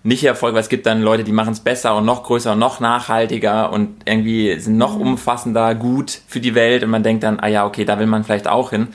[0.03, 2.59] nicht Erfolg, weil es gibt dann Leute, die machen es besser und noch größer und
[2.59, 5.01] noch nachhaltiger und irgendwie sind noch mhm.
[5.01, 8.25] umfassender gut für die Welt und man denkt dann, ah ja, okay, da will man
[8.25, 8.89] vielleicht auch hin.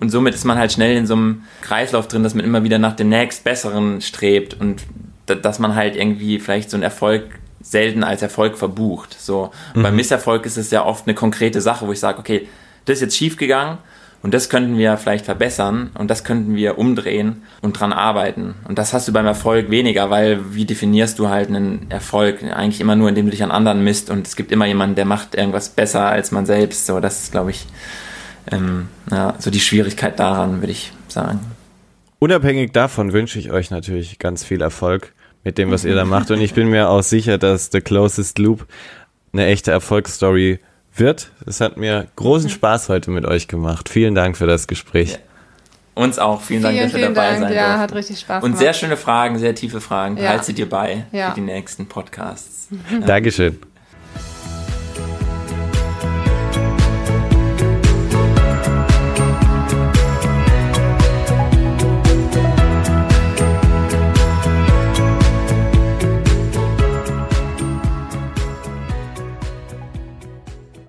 [0.00, 2.78] Und somit ist man halt schnell in so einem Kreislauf drin, dass man immer wieder
[2.78, 4.82] nach dem nächst Besseren strebt und
[5.26, 7.24] dass man halt irgendwie vielleicht so einen Erfolg
[7.60, 9.16] selten als Erfolg verbucht.
[9.18, 9.50] So.
[9.74, 9.82] Und mhm.
[9.82, 12.48] beim Misserfolg ist es ja oft eine konkrete Sache, wo ich sage, okay,
[12.84, 13.78] das ist jetzt schiefgegangen
[14.22, 18.54] und das könnten wir vielleicht verbessern und das könnten wir umdrehen und dran arbeiten.
[18.66, 22.42] Und das hast du beim Erfolg weniger, weil wie definierst du halt einen Erfolg?
[22.42, 25.04] Eigentlich immer nur, indem du dich an anderen misst und es gibt immer jemanden, der
[25.04, 26.86] macht irgendwas besser als man selbst.
[26.86, 27.66] So, das ist, glaube ich,
[28.50, 31.40] ähm, ja, so die Schwierigkeit daran, würde ich sagen.
[32.18, 35.12] Unabhängig davon wünsche ich euch natürlich ganz viel Erfolg
[35.44, 36.30] mit dem, was ihr da macht.
[36.30, 38.66] Und ich bin mir auch sicher, dass The Closest Loop
[39.32, 40.58] eine echte Erfolgsstory
[40.94, 41.30] wird.
[41.46, 43.88] Es hat mir großen Spaß heute mit euch gemacht.
[43.88, 45.12] Vielen Dank für das Gespräch.
[45.12, 45.18] Ja.
[45.94, 46.42] Uns auch.
[46.42, 47.40] Vielen, Dank, dass ihr dabei Dank.
[47.40, 47.80] sein Ja, durften.
[47.80, 50.16] hat richtig Spaß Und sehr schöne Fragen, sehr tiefe Fragen.
[50.16, 50.30] Ja.
[50.30, 51.30] Haltet ihr bei ja.
[51.30, 52.68] für die nächsten Podcasts.
[53.06, 53.58] Dankeschön.